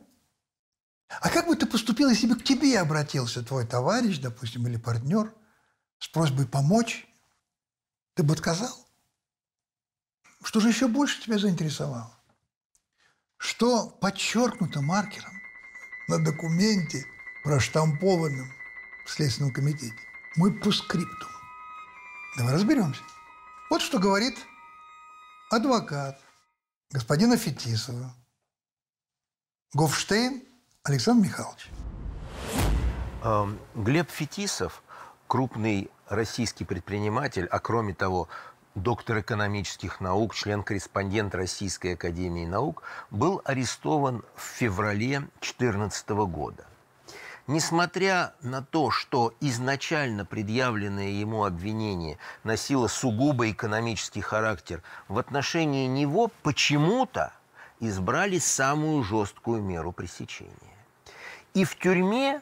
[1.10, 5.34] А как бы ты поступил, если бы к тебе обратился твой товарищ, допустим, или партнер,
[6.00, 7.08] с просьбой помочь?
[8.14, 8.76] Ты бы отказал?
[10.44, 12.14] Что же еще больше тебя заинтересовало?
[13.38, 15.34] Что подчеркнуто маркером
[16.08, 17.06] на документе,
[17.44, 18.52] проштампованном
[19.06, 19.96] в Следственном комитете?
[20.36, 21.30] Мой пускриптум.
[22.38, 23.02] Давай разберемся.
[23.70, 24.38] Вот что говорит
[25.50, 26.22] адвокат
[26.92, 28.16] господина Фетисова,
[29.74, 30.47] Гофштейн
[30.88, 31.70] Александр Михайлович.
[33.76, 34.82] Глеб Фетисов,
[35.28, 38.30] крупный российский предприниматель, а кроме того,
[38.74, 46.66] доктор экономических наук, член-корреспондент Российской академии наук, был арестован в феврале 2014 года–
[47.48, 56.30] Несмотря на то, что изначально предъявленное ему обвинение носило сугубо экономический характер, в отношении него
[56.44, 57.32] почему-то
[57.80, 60.77] избрали самую жесткую меру пресечения.
[61.58, 62.42] И в тюрьме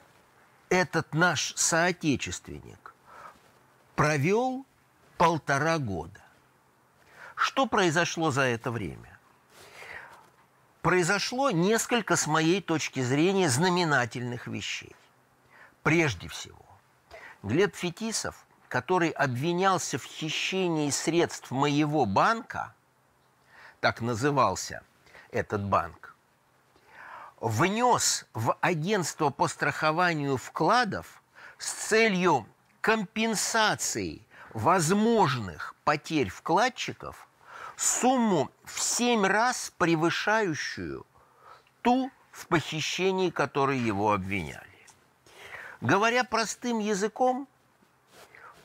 [0.68, 2.93] этот наш соотечественник
[3.95, 4.66] провел
[5.18, 6.22] полтора года.
[7.36, 9.18] Что произошло за это время?
[10.82, 14.93] произошло несколько, с моей точки зрения, знаменательных вещей.
[15.82, 16.66] Прежде всего,
[17.41, 22.76] Глеб Фетисов, который обвинялся в хищении средств моего банка,
[23.80, 24.84] так назывался
[25.32, 26.14] этот банк,
[27.39, 31.21] внес в агентство по страхованию вкладов
[31.57, 32.47] с целью
[32.81, 34.21] компенсации
[34.53, 37.27] возможных потерь вкладчиков
[37.75, 41.05] сумму в семь раз превышающую
[41.81, 44.61] ту, в похищении которой его обвиняли.
[45.81, 47.47] Говоря простым языком,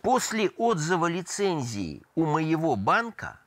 [0.00, 3.39] после отзыва лицензии у моего банка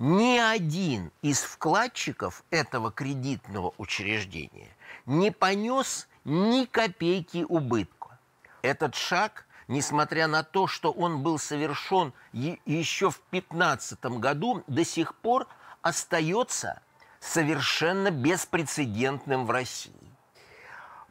[0.00, 4.70] ни один из вкладчиков этого кредитного учреждения
[5.04, 8.18] не понес ни копейки убытка.
[8.62, 15.14] Этот шаг, несмотря на то, что он был совершен еще в 2015 году, до сих
[15.16, 15.46] пор
[15.82, 16.80] остается
[17.20, 19.92] совершенно беспрецедентным в России.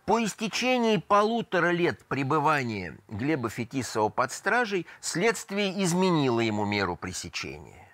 [0.06, 7.89] По истечении полутора лет пребывания Глеба Фетисова под стражей следствие изменило ему меру пресечения.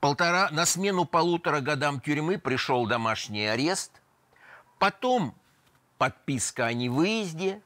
[0.00, 4.00] Полтора, на смену полутора годам тюрьмы пришел домашний арест,
[4.78, 5.34] потом
[5.98, 7.60] подписка о невыезде,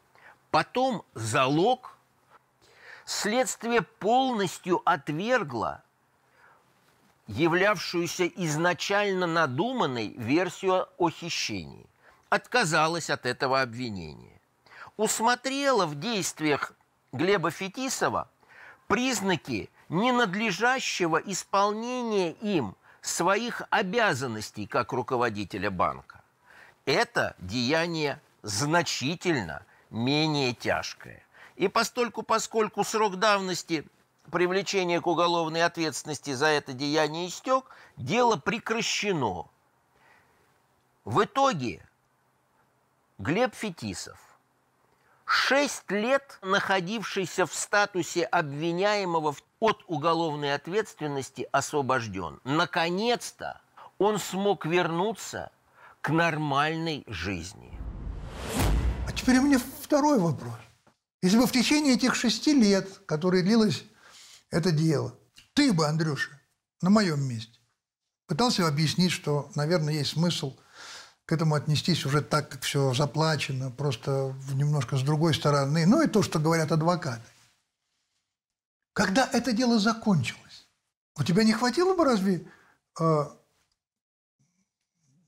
[0.50, 1.96] потом залог.
[3.04, 5.84] Следствие полностью отвергло
[7.26, 11.86] являвшуюся изначально надуманной версию о хищении.
[12.30, 14.40] Отказалась от этого обвинения.
[14.96, 16.72] Усмотрела в действиях
[17.12, 18.28] Глеба Фетисова
[18.88, 26.22] признаки ненадлежащего исполнения им своих обязанностей как руководителя банка.
[26.84, 31.22] Это деяние значительно менее тяжкое.
[31.56, 33.86] И постольку, поскольку срок давности
[34.30, 37.64] привлечения к уголовной ответственности за это деяние истек,
[37.96, 39.46] дело прекращено.
[41.04, 41.86] В итоге
[43.18, 44.18] Глеб Фетисов–
[45.24, 52.40] шесть лет находившийся в статусе обвиняемого от уголовной ответственности освобожден.
[52.44, 53.60] Наконец-то
[53.98, 55.50] он смог вернуться
[56.00, 57.78] к нормальной жизни.
[59.06, 60.54] А теперь у меня второй вопрос.
[61.22, 63.84] Если бы в течение этих шести лет, которые длилось
[64.50, 65.14] это дело,
[65.54, 66.38] ты бы, Андрюша,
[66.82, 67.58] на моем месте,
[68.26, 70.56] пытался объяснить, что, наверное, есть смысл
[71.26, 75.86] к этому отнестись уже так, как все заплачено, просто немножко с другой стороны.
[75.86, 77.22] Ну и то, что говорят адвокаты.
[78.92, 80.68] Когда это дело закончилось,
[81.18, 82.46] у тебя не хватило бы разве
[83.00, 83.24] э,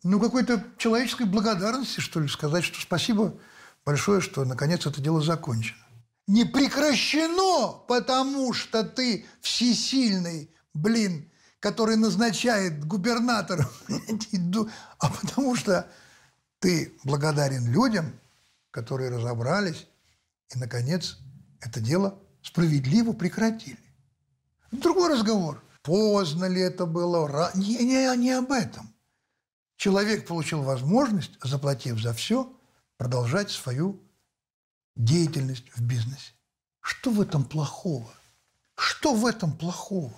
[0.03, 3.39] ну, какой-то человеческой благодарности, что ли, сказать, что спасибо
[3.85, 5.83] большое, что наконец это дело закончено.
[6.29, 11.31] Не прекращено, потому что ты всесильный, блин,
[11.67, 13.69] который назначает губернатор,
[14.99, 15.91] а потому что
[16.61, 18.13] ты благодарен людям,
[18.71, 19.89] которые разобрались
[20.55, 21.19] и, наконец,
[21.61, 23.81] это дело справедливо прекратили.
[24.71, 25.61] Другой разговор.
[25.83, 27.51] Поздно ли это было?
[27.57, 28.95] Не, не, не об этом.
[29.77, 32.49] Человек получил возможность, заплатив за все,
[32.97, 34.01] продолжать свою
[34.95, 36.31] деятельность в бизнесе.
[36.81, 38.15] Что в этом плохого?
[38.77, 40.15] Что в этом плохого?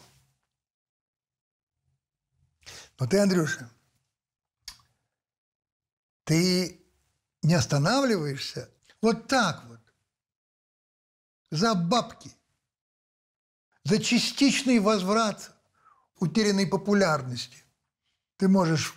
[2.99, 3.71] Но ты, Андрюша,
[6.25, 6.85] ты
[7.43, 8.71] не останавливаешься
[9.01, 9.81] вот так вот,
[11.51, 12.31] за бабки,
[13.85, 15.55] за частичный возврат
[16.17, 17.63] утерянной популярности.
[18.37, 18.95] Ты можешь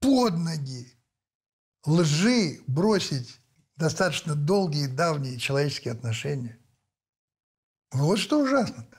[0.00, 0.92] под ноги
[1.84, 3.40] лжи бросить
[3.76, 6.58] достаточно долгие, давние человеческие отношения.
[7.90, 8.91] Вот что ужасно-то.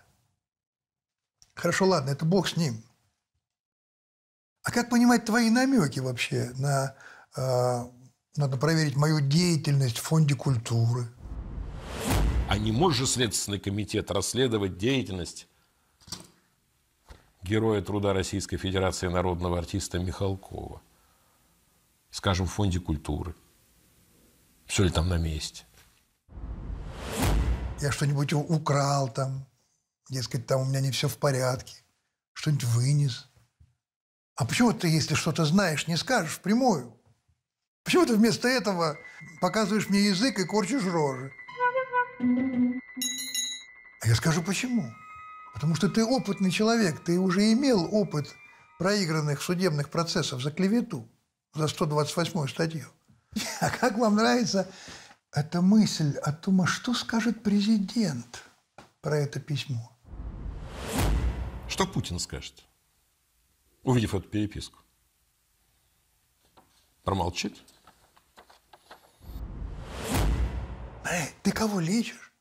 [1.56, 2.84] Хорошо, ладно, это бог с ним.
[4.64, 6.96] А как понимать твои намеки вообще на
[7.36, 7.86] э,
[8.36, 11.08] надо проверить мою деятельность в фонде культуры?
[12.50, 15.48] А не может же Следственный комитет расследовать деятельность
[17.42, 20.82] героя труда Российской Федерации народного артиста Михалкова?
[22.10, 23.36] Скажем, в фонде культуры.
[24.66, 25.66] Все ли там на месте?
[27.82, 29.46] Я что-нибудь украл там,
[30.10, 31.76] Дескать, там у меня не все в порядке.
[32.34, 33.30] Что-нибудь вынес.
[34.36, 37.00] А почему ты, если что-то знаешь, не скажешь впрямую?
[37.84, 38.98] Почему ты вместо этого
[39.42, 41.32] показываешь мне язык и корчишь рожи?
[44.02, 44.92] А я скажу почему.
[45.54, 48.34] Потому что ты опытный человек, ты уже имел опыт
[48.80, 51.08] проигранных судебных процессов за клевету,
[51.54, 52.88] за 128 статью.
[53.62, 54.68] А как вам нравится
[55.32, 58.44] эта мысль о том, а что скажет президент
[59.02, 59.93] про это письмо?
[61.74, 62.64] Что Путин скажет,
[63.82, 64.78] увидев эту переписку?
[67.04, 67.58] Промолчит?
[71.04, 72.32] Эй, ты кого лечишь?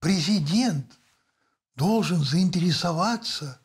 [0.00, 0.98] Президент
[1.76, 3.58] должен заинтересоваться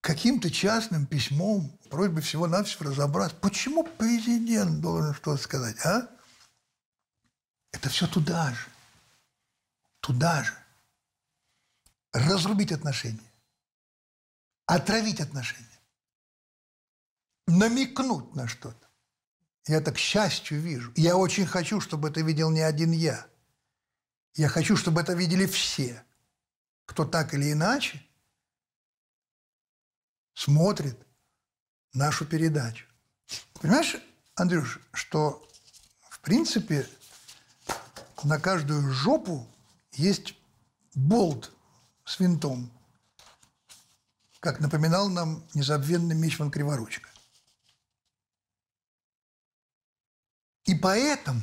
[0.00, 6.10] каким-то частным письмом, просьбой всего-навсего разобраться, почему президент должен что-то сказать, а?
[7.70, 8.66] Это все туда же.
[10.00, 10.52] Туда же.
[12.12, 13.20] Разрубить отношения.
[14.66, 15.80] Отравить отношения.
[17.46, 18.88] Намекнуть на что-то.
[19.66, 20.92] Я так счастью вижу.
[20.96, 23.26] Я очень хочу, чтобы это видел не один я.
[24.34, 26.04] Я хочу, чтобы это видели все,
[26.86, 28.04] кто так или иначе
[30.34, 30.98] смотрит
[31.92, 32.86] нашу передачу.
[33.54, 33.96] Понимаешь,
[34.34, 35.48] Андрюш, что
[36.10, 36.86] в принципе
[38.24, 39.46] на каждую жопу
[39.92, 40.34] есть
[40.94, 41.52] болт
[42.04, 42.70] с винтом,
[44.44, 47.08] как напоминал нам незабвенный Мичман Криворучка.
[50.66, 51.40] И поэтому,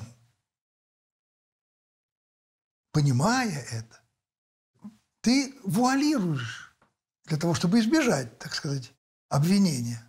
[2.92, 4.00] понимая это,
[5.22, 6.76] ты вуалируешь
[7.26, 8.94] для того, чтобы избежать, так сказать,
[9.30, 10.08] обвинения.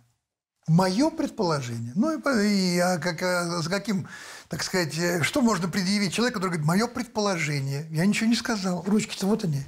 [0.67, 3.21] Мое предположение, ну и, и как,
[3.63, 4.07] с каким,
[4.49, 8.83] так сказать, э, что можно предъявить человеку, который говорит, мое предположение, я ничего не сказал,
[8.83, 9.63] ручки-то вот они.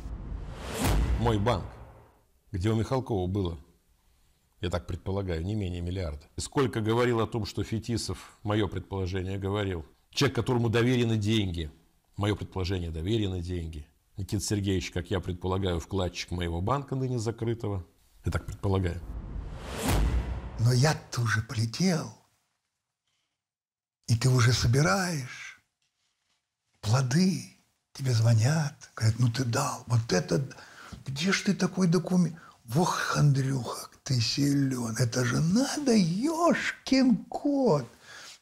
[1.19, 1.65] Мой банк,
[2.55, 3.57] где у Михалкова было,
[4.61, 6.25] я так предполагаю, не менее миллиарда.
[6.37, 11.69] Сколько говорил о том, что Фетисов, мое предположение, говорил, человек, которому доверены деньги,
[12.15, 13.85] мое предположение, доверены деньги.
[14.15, 17.85] Никита Сергеевич, как я предполагаю, вкладчик моего банка ныне закрытого.
[18.23, 19.01] Я так предполагаю.
[20.59, 22.09] Но я-то уже полетел.
[24.07, 25.61] И ты уже собираешь
[26.79, 27.51] плоды.
[27.91, 29.83] Тебе звонят, говорят, ну ты дал.
[29.87, 30.49] Вот это,
[31.05, 32.39] где ж ты такой документ?
[32.73, 34.95] Ох, Андрюха, ты силен.
[34.97, 37.85] Это же надо, ешкин кот.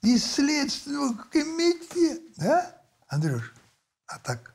[0.02, 2.22] И следственного комитета.
[2.38, 3.54] Да, Андрюш?
[4.08, 4.54] А так...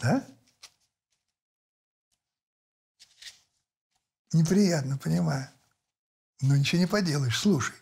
[0.00, 0.26] Да?
[4.32, 5.48] Неприятно, понимаю.
[6.40, 7.38] Но ничего не поделаешь.
[7.38, 7.76] Слушай.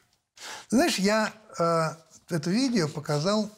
[0.69, 3.51] Знаешь, я э, это видео показал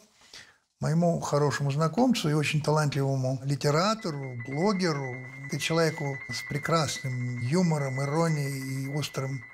[0.83, 5.17] моему хорошему знакомцу и очень талантливому литератору, блогеру,
[5.61, 9.45] человеку с прекрасным юмором, иронией и острым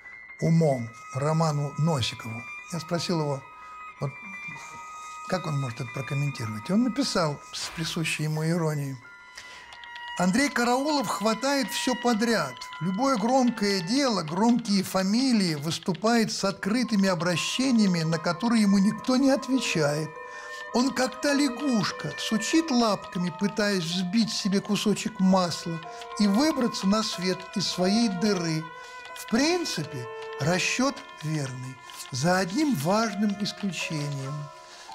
[0.41, 2.41] умом, Роману Носикову.
[2.73, 3.43] Я спросил его,
[4.01, 4.11] вот
[5.29, 6.71] как он может это прокомментировать?
[6.71, 8.97] И он написал с присущей ему иронией–
[10.19, 12.53] Андрей Караулов хватает все подряд.
[12.81, 20.09] Любое громкое дело, громкие фамилии выступает с открытыми обращениями, на которые ему никто не отвечает.
[20.75, 25.81] Он как та лягушка, сучит лапками, пытаясь взбить себе кусочек масла
[26.19, 28.63] и выбраться на свет из своей дыры.
[29.17, 30.07] В принципе,
[30.41, 31.75] расчет верный,
[32.11, 34.35] за одним важным исключением.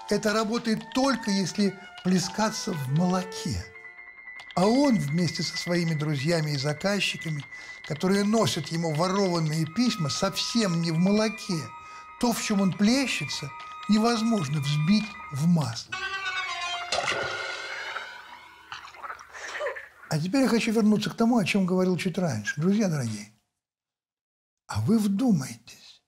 [0.09, 3.65] Это работает только если плескаться в молоке.
[4.55, 7.43] А он вместе со своими друзьями и заказчиками,
[7.87, 11.59] которые носят ему ворованные письма, совсем не в молоке.
[12.19, 13.49] То, в чем он плещется,
[13.89, 15.95] невозможно взбить в масло.
[20.09, 22.61] А теперь я хочу вернуться к тому, о чем говорил чуть раньше.
[22.61, 23.33] Друзья дорогие,
[24.67, 26.03] а вы вдумайтесь.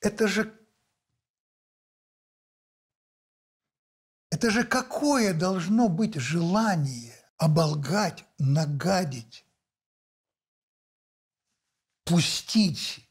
[0.00, 0.60] Это же
[4.34, 9.46] Это же какое должно быть желание оболгать, нагадить,
[12.02, 13.08] пустить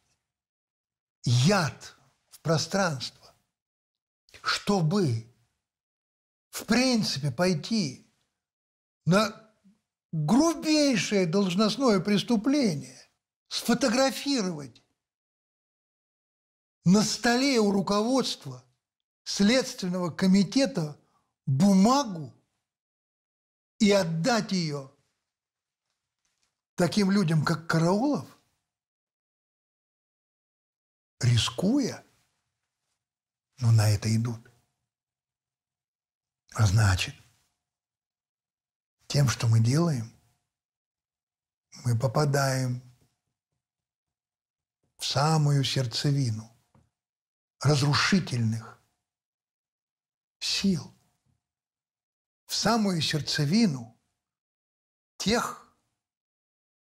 [1.24, 1.95] яд
[2.30, 3.34] в пространство,
[4.41, 5.28] чтобы
[6.49, 8.07] в принципе пойти
[9.05, 9.51] на
[10.11, 13.09] грубейшее должностное преступление,
[13.47, 14.82] сфотографировать
[16.86, 18.63] на столе у руководства
[19.24, 20.99] Следственного комитета
[21.45, 22.34] бумагу
[23.80, 24.91] и отдать ее
[26.76, 28.28] таким людям, как Караулов,
[31.24, 32.03] рискуя,
[33.57, 34.39] но на это идут.
[36.53, 37.15] А значит,
[39.07, 40.11] тем, что мы делаем,
[41.84, 42.82] мы попадаем
[44.97, 46.49] в самую сердцевину
[47.59, 48.82] разрушительных
[50.39, 50.93] сил
[52.53, 53.97] в самую сердцевину
[55.17, 55.76] тех,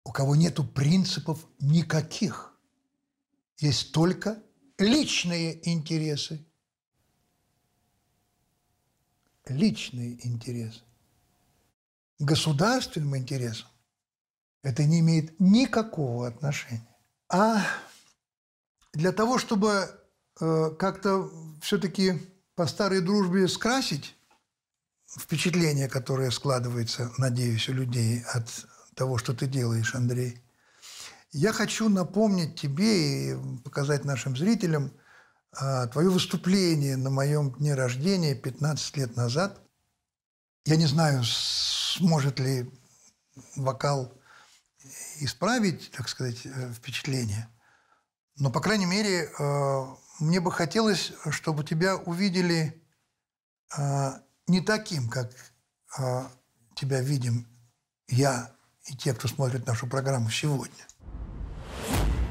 [0.05, 2.52] у кого нету принципов никаких.
[3.63, 4.43] Есть только
[4.77, 6.45] личные интересы.
[9.47, 10.81] Личные интересы.
[12.19, 13.69] Государственным интересам
[14.65, 16.89] это не имеет никакого отношения.
[17.29, 17.65] А
[18.93, 19.89] для того, чтобы
[20.41, 22.21] э, как-то все-таки
[22.57, 24.17] по старой дружбе скрасить
[25.07, 30.42] впечатление, которое складывается, надеюсь, у людей от того, что ты делаешь, Андрей.
[31.33, 34.93] Я хочу напомнить тебе и показать нашим зрителям
[35.53, 39.59] а, твое выступление на моем дне рождения 15 лет назад.
[40.67, 42.71] Я не знаю, сможет ли
[43.57, 44.13] вокал
[45.21, 47.49] исправить, так сказать, э, впечатление.
[48.37, 49.87] Но, по крайней мере, э,
[50.21, 52.83] мне бы хотелось, чтобы тебя увидели
[53.77, 54.11] э,
[54.49, 55.31] не таким, как
[56.75, 57.47] тебя видим
[58.09, 58.51] я
[58.87, 60.87] и те, кто смотрит нашу программу сегодня.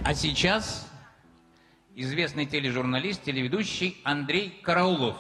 [0.03, 0.89] А сейчас
[1.95, 5.15] известный тележурналист, телеведущий Андрей Караулов.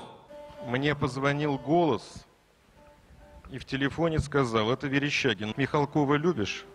[0.65, 2.25] Мне позвонил голос
[3.51, 6.65] и в телефоне сказал, это Верещагин, Михалкова любишь?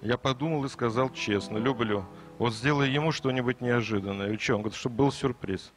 [0.00, 2.06] Я подумал и сказал честно, люблю.
[2.38, 4.32] Вот сделай ему что-нибудь неожиданное.
[4.32, 4.54] И что?
[4.54, 5.70] Он говорит, чтобы был сюрприз.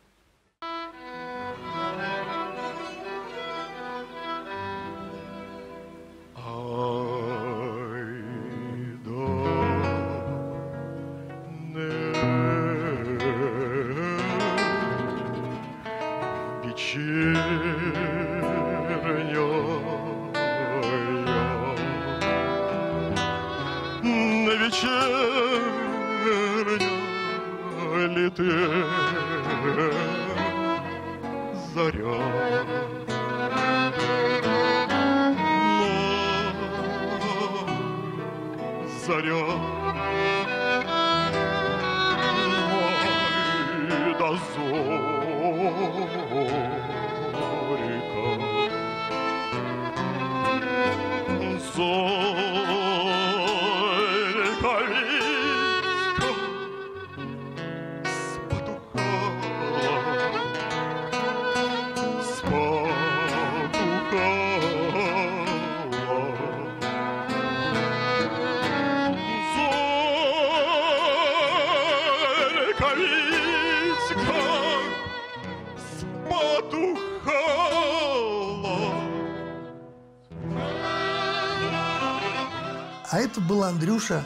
[83.35, 84.25] Это был, Андрюша,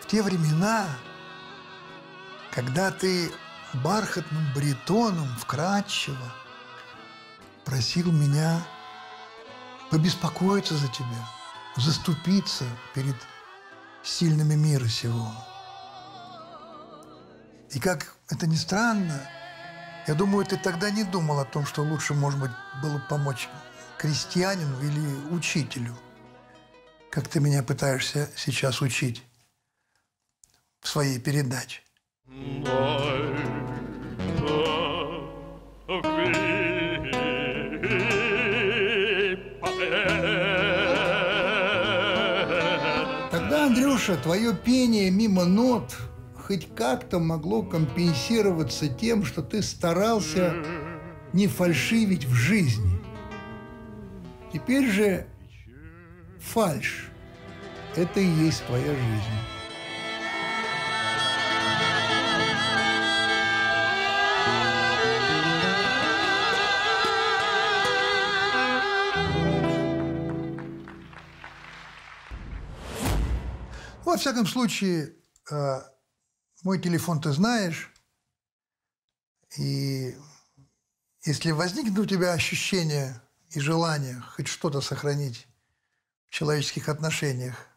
[0.00, 0.86] в те времена,
[2.50, 3.30] когда ты
[3.74, 6.32] бархатным баритоном вкрадчиво
[7.66, 8.62] просил меня
[9.90, 11.28] побеспокоиться за тебя,
[11.76, 12.64] заступиться
[12.94, 13.16] перед
[14.02, 15.30] сильными мира сего.
[17.72, 19.20] И как это ни странно,
[20.06, 23.50] я думаю, ты тогда не думал о том, что лучше, может быть, было помочь
[23.98, 25.94] крестьянину или учителю–
[27.12, 29.22] как ты меня пытаешься сейчас учить
[30.80, 31.82] в своей передаче.
[43.30, 45.94] Тогда, Андрюша, твое пение мимо нот
[46.34, 50.54] хоть как-то могло компенсироваться тем, что ты старался
[51.34, 52.98] не фальшивить в жизни.
[54.50, 55.26] Теперь же
[56.42, 57.10] фальш.
[57.96, 59.52] Это и есть твоя жизнь.
[74.04, 75.14] Во всяком случае,
[75.50, 75.80] э,
[76.62, 77.90] мой телефон ты знаешь,
[79.56, 80.14] и
[81.24, 83.20] если возникнет у тебя ощущение
[83.50, 85.46] и желание хоть что-то сохранить
[86.32, 87.68] человеческих отношениях.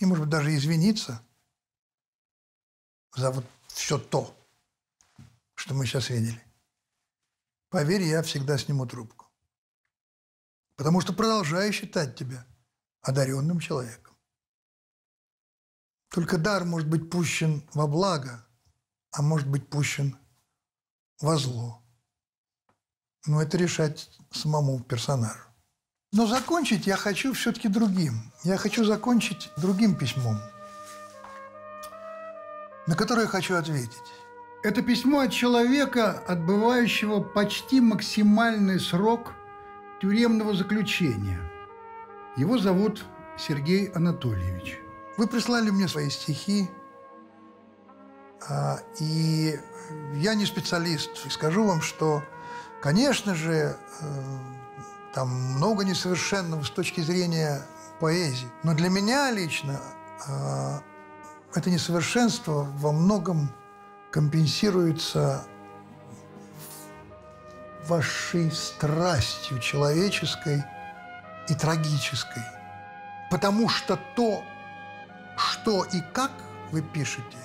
[0.00, 1.24] И, может быть, даже извиниться
[3.14, 4.36] за вот все то,
[5.54, 6.42] что мы сейчас видели.
[7.68, 9.26] Поверь, я всегда сниму трубку.
[10.74, 12.44] Потому что продолжаю считать тебя
[13.02, 14.16] одаренным человеком.
[16.08, 18.44] Только дар может быть пущен во благо,
[19.12, 20.18] а может быть пущен
[21.20, 21.80] во зло.
[23.26, 25.49] Но это решать самому персонажу.
[26.12, 28.14] Но закончить я хочу все-таки другим.
[28.42, 30.40] Я хочу закончить другим письмом,
[32.88, 34.12] на которое я хочу ответить.
[34.64, 39.34] Это письмо от человека, отбывающего почти максимальный срок
[40.02, 41.40] тюремного заключения.
[42.36, 43.04] Его зовут
[43.38, 44.78] Сергей Анатольевич.
[45.16, 46.68] Вы прислали мне свои стихи,
[48.48, 49.60] а, и
[50.14, 51.10] я не специалист.
[51.30, 52.22] Скажу вам, что,
[52.82, 54.59] конечно же, э,
[55.14, 57.62] там много несовершенного с точки зрения
[57.98, 58.48] поэзии.
[58.62, 59.80] Но для меня лично
[60.26, 60.78] э,
[61.54, 63.52] это несовершенство во многом
[64.10, 65.44] компенсируется
[67.86, 70.64] вашей страстью человеческой
[71.48, 72.42] и трагической.
[73.30, 74.42] Потому что то,
[75.36, 76.30] что и как
[76.70, 77.36] вы пишете,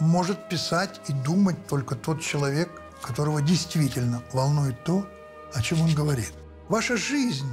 [0.00, 5.06] может писать и думать только тот человек, которого действительно волнует то,
[5.54, 6.32] о чем он говорит.
[6.68, 7.48] Ваша жизнь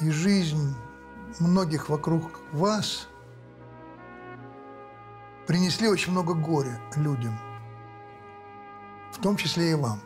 [0.00, 0.74] и жизнь
[1.38, 3.08] многих вокруг вас
[5.46, 7.38] принесли очень много горя людям,
[9.12, 10.00] в том числе и вам.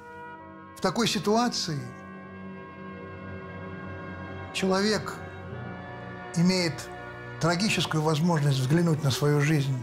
[0.77, 1.81] В такой ситуации
[4.53, 5.15] человек
[6.37, 6.89] имеет
[7.41, 9.77] трагическую возможность взглянуть на свою жизнь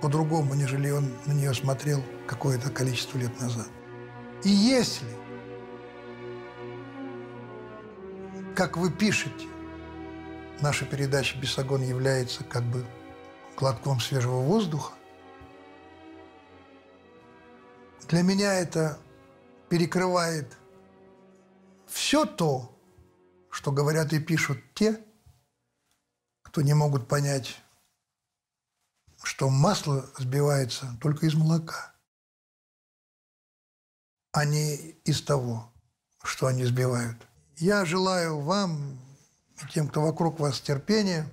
[0.00, 3.68] по-другому, нежели он на нее смотрел какое-то количество лет назад.
[4.44, 5.06] И если,
[8.56, 9.46] как вы пишете,
[10.62, 12.86] наша передача «Бесогон» является как бы
[13.54, 14.94] глотком свежего воздуха,
[18.08, 18.98] для меня это
[19.68, 20.56] перекрывает
[21.86, 22.74] все то,
[23.50, 25.04] что говорят и пишут те,
[26.42, 27.60] кто не могут понять,
[29.22, 31.94] что масло сбивается только из молока,
[34.32, 35.70] а не из того,
[36.22, 37.26] что они сбивают.
[37.56, 38.98] Я желаю вам
[39.72, 41.26] тем, кто вокруг вас, терпения,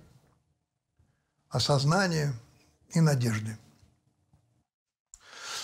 [1.49, 2.33] осознания
[2.91, 3.57] и надежды.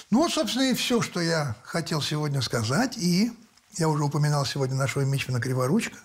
[0.10, 2.97] Ну вот, собственно, и все, что я хотел сегодня сказать.
[2.97, 3.32] И
[3.78, 5.97] я уже упоминал сегодня нашего Мичмана Криворучка.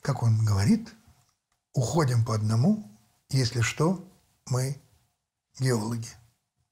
[0.00, 0.92] Как он говорит,
[1.74, 2.90] уходим по одному,
[3.28, 4.04] если что,
[4.46, 4.80] мы
[5.60, 6.08] геологи.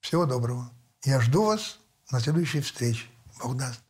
[0.01, 0.72] Всего доброго.
[1.05, 1.78] Я жду вас
[2.11, 3.07] на следующей встрече.
[3.41, 3.88] Бог даст.